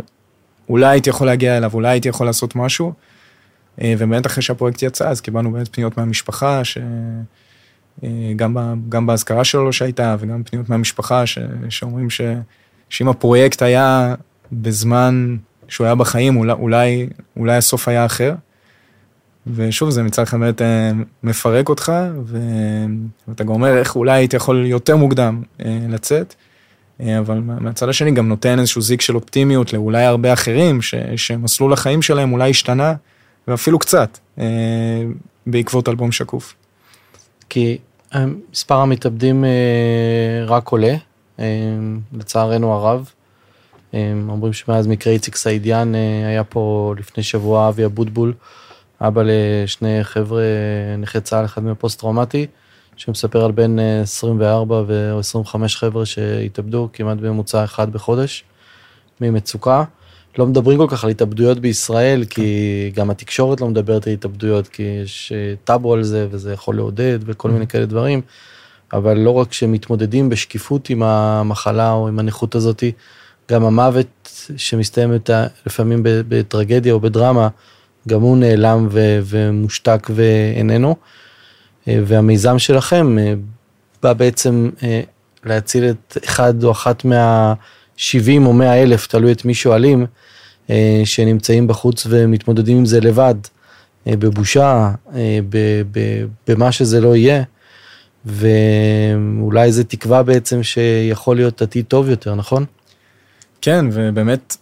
אולי 0.70 0.88
הייתי 0.88 1.10
יכול 1.10 1.28
להגיע 1.28 1.58
אליו, 1.58 1.72
אולי 1.74 1.90
הייתי 1.90 2.10
יכול 2.10 2.26
לעשות 2.26 2.56
משהו. 2.56 2.94
אה, 3.82 3.94
ובאמת 3.98 4.26
אחרי 4.26 4.44
שהפרויקט 4.44 4.84
יצא, 4.84 5.10
אז 5.10 5.22
קיבלנו 5.22 5.52
באמת 5.52 5.76
פניות 5.76 5.98
מהמשפחה, 5.98 6.62
שגם 6.64 8.58
אה, 8.58 9.02
באזכרה 9.06 9.44
שלו 9.44 9.74
שהייתה, 9.74 10.16
וגם 10.20 10.44
פניות 10.44 10.70
מהמשפחה, 10.70 11.26
ש... 11.26 11.40
שאומרים 11.70 12.10
ש... 12.10 12.22
שאם 12.90 13.10
הפרויקט 13.10 13.62
היה 13.62 14.16
בזמן 14.52 15.38
שהוא 15.68 15.86
היה 15.86 15.96
בחיים, 15.96 16.38
אולי, 16.38 16.54
אולי, 16.54 17.08
אולי 17.38 17.56
הסוף 17.56 17.88
היה 17.88 18.06
אחר. 18.06 18.34
ושוב, 19.48 19.90
זה 19.90 20.04
מצד 20.04 20.24
אחד 20.24 20.38
באמת 20.40 20.62
אה, 20.62 20.92
מפרק 21.24 21.70
אותך, 21.70 21.92
ו... 22.26 22.38
ואתה 23.28 23.44
גם 23.44 23.50
אומר 23.50 23.78
איך 23.78 23.96
אולי 23.96 24.12
הייתי 24.12 24.36
יכול 24.36 24.66
יותר 24.66 24.96
מוקדם 24.96 25.42
לצאת. 25.90 26.36
אבל 27.00 27.40
מהצד 27.40 27.90
השני 27.90 28.12
גם 28.12 28.28
נותן 28.28 28.60
איזשהו 28.60 28.82
זיק 28.82 29.02
של 29.02 29.16
אופטימיות 29.16 29.74
לאולי 29.74 30.04
הרבה 30.04 30.34
אחרים, 30.34 30.82
ש... 30.82 30.96
שמסלול 31.16 31.74
החיים 31.74 32.02
שלהם 32.02 32.34
אולי 32.34 32.50
השתנה, 32.50 32.94
ואפילו 33.48 33.80
קצת, 33.80 34.18
אה, 34.40 34.46
בעקבות 35.48 35.90
אלבום 35.90 36.12
שקוף. 36.12 36.56
כי 37.50 37.78
אה, 38.16 38.26
מספר 38.52 38.76
המתאבדים 38.76 39.46
אה, 39.46 40.46
רק 40.46 40.68
עולה, 40.68 40.96
לצערנו 42.14 42.74
הרב. 42.74 43.10
אומרים 44.30 44.54
שמאז 44.54 44.88
מקרה 44.88 45.14
איציק 45.14 45.36
סעידיאן 45.36 45.96
היה 46.28 46.44
פה 46.44 46.94
לפני 46.98 47.24
שבוע 47.24 47.70
אבי 47.70 47.86
אבוטבול, 47.86 48.34
אבא 49.02 49.22
לשני 49.26 50.04
חבר'ה 50.04 50.44
נכי 50.98 51.22
צה"ל, 51.22 51.46
אחד 51.46 51.64
מהפוסט 51.64 52.00
טראומטי, 52.00 52.48
שמספר 52.98 53.46
על 53.46 53.52
בין 53.52 53.80
24 53.80 54.84
ו 54.88 55.16
25 55.20 55.78
חבר'ה 55.78 56.06
שהתאבדו 56.06 56.90
כמעט 56.94 57.18
בממוצע 57.18 57.64
אחד 57.64 57.94
בחודש 57.94 58.44
ממצוקה. 59.22 59.84
לא 60.38 60.48
מדברים 60.48 60.78
כל 60.78 60.88
כך 60.90 61.04
על 61.04 61.10
התאבדויות 61.10 61.60
בישראל, 61.60 62.26
כי 62.26 62.92
גם 62.96 63.10
התקשורת 63.10 63.62
לא 63.62 63.68
מדברת 63.68 64.08
על 64.08 64.14
התאבדויות, 64.14 64.68
כי 64.68 64.84
יש 64.84 65.32
אה, 65.36 65.54
טאבו 65.64 65.94
על 65.94 66.04
זה 66.04 66.28
וזה 66.32 66.54
יכול 66.54 66.76
לעודד 66.76 67.20
וכל 67.26 67.50
מיני 67.50 67.68
כאלה 67.68 67.86
דברים, 67.86 68.22
אבל 68.94 69.18
לא 69.18 69.32
רק 69.32 69.54
שמתמודדים 69.54 70.30
בשקיפות 70.30 70.90
עם 70.90 71.04
המחלה 71.04 71.92
או 71.92 72.08
עם 72.08 72.20
הנכות 72.20 72.56
הזאתי, 72.56 72.92
גם 73.52 73.66
המוות 73.66 74.32
שמסתיים 74.58 75.12
לפעמים 75.66 76.00
בטרגדיה 76.04 76.94
או 76.94 77.00
בדרמה, 77.00 77.48
גם 78.08 78.22
הוא 78.22 78.38
נעלם 78.38 78.88
ו- 78.92 79.20
ומושתק 79.24 80.10
ואיננו. 80.16 80.96
אה, 81.88 82.00
והמיזם 82.06 82.60
שלכם 82.60 83.20
אה, 83.20 83.34
בא 84.04 84.14
בעצם 84.14 84.70
להציל 85.44 85.90
את 85.90 86.18
אחד 86.24 86.64
או 86.64 86.72
אחת 86.72 87.06
מה... 87.06 87.54
70 87.98 88.46
או 88.46 88.54
100 88.54 88.84
אלף, 88.84 89.08
תלוי 89.08 89.32
את 89.32 89.46
מי 89.46 89.54
שואלים, 89.54 90.06
אה, 90.70 91.02
שנמצאים 91.06 91.68
בחוץ 91.68 92.08
ומתמודדים 92.10 92.78
עם 92.78 92.86
זה 92.86 93.00
לבד, 93.00 93.36
אה, 94.08 94.16
בבושה, 94.16 94.92
אה, 95.16 95.40
במה 96.48 96.72
שזה 96.72 97.02
לא 97.02 97.16
יהיה, 97.16 97.44
ואולי 98.26 99.72
זה 99.72 99.84
תקווה 99.84 100.24
בעצם 100.24 100.64
שיכול 100.64 101.36
להיות 101.36 101.62
עתיד 101.62 101.86
טוב 101.86 102.10
יותר, 102.10 102.36
נכון? 102.36 102.66
כן, 103.62 103.86
ובאמת, 103.92 104.58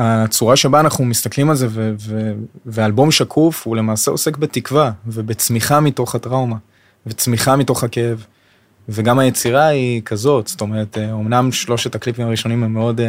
הצורה 0.00 0.56
שבה 0.56 0.80
אנחנו 0.80 1.04
מסתכלים 1.04 1.50
על 1.50 1.56
זה, 1.56 1.66
ו- 1.70 1.94
ו- 2.00 2.32
ואלבום 2.66 3.10
שקוף, 3.10 3.66
הוא 3.66 3.76
למעשה 3.76 4.10
עוסק 4.10 4.36
בתקווה 4.36 4.90
ובצמיחה 5.06 5.80
מתוך 5.80 6.14
הטראומה, 6.14 6.56
וצמיחה 7.06 7.56
מתוך 7.56 7.84
הכאב. 7.84 8.24
וגם 8.88 9.18
היצירה 9.18 9.66
היא 9.66 10.02
כזאת, 10.02 10.46
זאת 10.46 10.60
אומרת, 10.60 10.98
אמנם 10.98 11.52
שלושת 11.52 11.94
הקליפים 11.94 12.26
הראשונים 12.26 12.62
הם 12.62 12.72
מאוד 12.72 13.00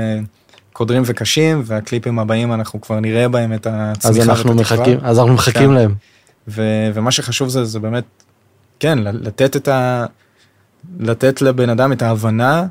קודרים 0.74 1.04
וקשים, 1.06 1.62
והקליפים 1.66 2.20
הבאים 2.20 2.54
אנחנו 2.54 2.82
כבר 2.82 3.00
נראה 3.00 3.30
בהם 3.30 3.54
את 3.54 3.68
הצמיחה 3.70 4.22
אז 4.22 4.30
אנחנו 4.30 4.54
מחכים, 4.54 5.00
אז 5.04 5.20
אנחנו 5.20 5.34
מחכים 5.34 5.70
כן. 5.70 5.74
להם. 5.74 5.94
ו- 6.48 6.92
ומה 6.94 7.12
שחשוב 7.12 7.50
זה, 7.50 7.66
זה 7.66 7.80
באמת, 7.80 8.04
כן, 8.80 9.00
לתת 9.00 9.56
את 9.56 9.68
ה... 9.68 10.06
לתת 11.00 11.42
לבן 11.42 11.70
אדם 11.70 11.92
את 11.92 12.02
ההבנה 12.02 12.66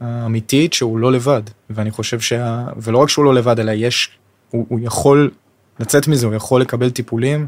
האמיתית 0.00 0.72
שהוא 0.72 0.98
לא 0.98 1.12
לבד. 1.12 1.42
ואני 1.70 1.90
חושב 1.90 2.20
שה... 2.20 2.66
ולא 2.76 2.98
רק 2.98 3.08
שהוא 3.08 3.24
לא 3.24 3.34
לבד, 3.34 3.60
אלא 3.60 3.72
יש, 3.74 4.10
הוא, 4.50 4.66
הוא 4.68 4.80
יכול 4.82 5.30
לצאת 5.80 6.08
מזה, 6.08 6.26
הוא 6.26 6.34
יכול 6.34 6.60
לקבל 6.60 6.90
טיפולים, 6.90 7.46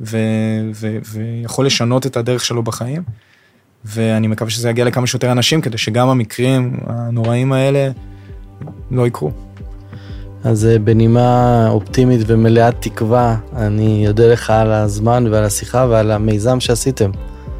ו... 0.00 0.18
ו... 0.74 0.98
ויכול 1.12 1.66
לשנות 1.66 2.06
את 2.06 2.16
הדרך 2.16 2.44
שלו 2.44 2.62
בחיים. 2.62 3.02
ואני 3.84 4.26
מקווה 4.26 4.50
שזה 4.50 4.70
יגיע 4.70 4.84
לכמה 4.84 5.06
שיותר 5.06 5.32
אנשים 5.32 5.60
כדי 5.60 5.78
שגם 5.78 6.08
המקרים 6.08 6.76
הנוראים 6.86 7.52
האלה 7.52 7.90
לא 8.90 9.06
יקרו. 9.06 9.30
אז 10.44 10.66
אה, 10.66 10.78
בנימה 10.78 11.68
אופטימית 11.68 12.20
ומלאת 12.26 12.74
תקווה, 12.80 13.36
אני 13.56 14.08
אודה 14.08 14.32
לך 14.32 14.50
על 14.50 14.72
הזמן 14.72 15.26
ועל 15.30 15.44
השיחה 15.44 15.86
ועל 15.90 16.10
המיזם 16.10 16.60
שעשיתם. 16.60 17.10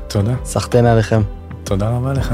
תודה. 0.09 0.35
סחטיין 0.45 0.87
עליכם. 0.87 1.23
תודה 1.65 1.89
רבה 1.89 2.13
לך. 2.13 2.31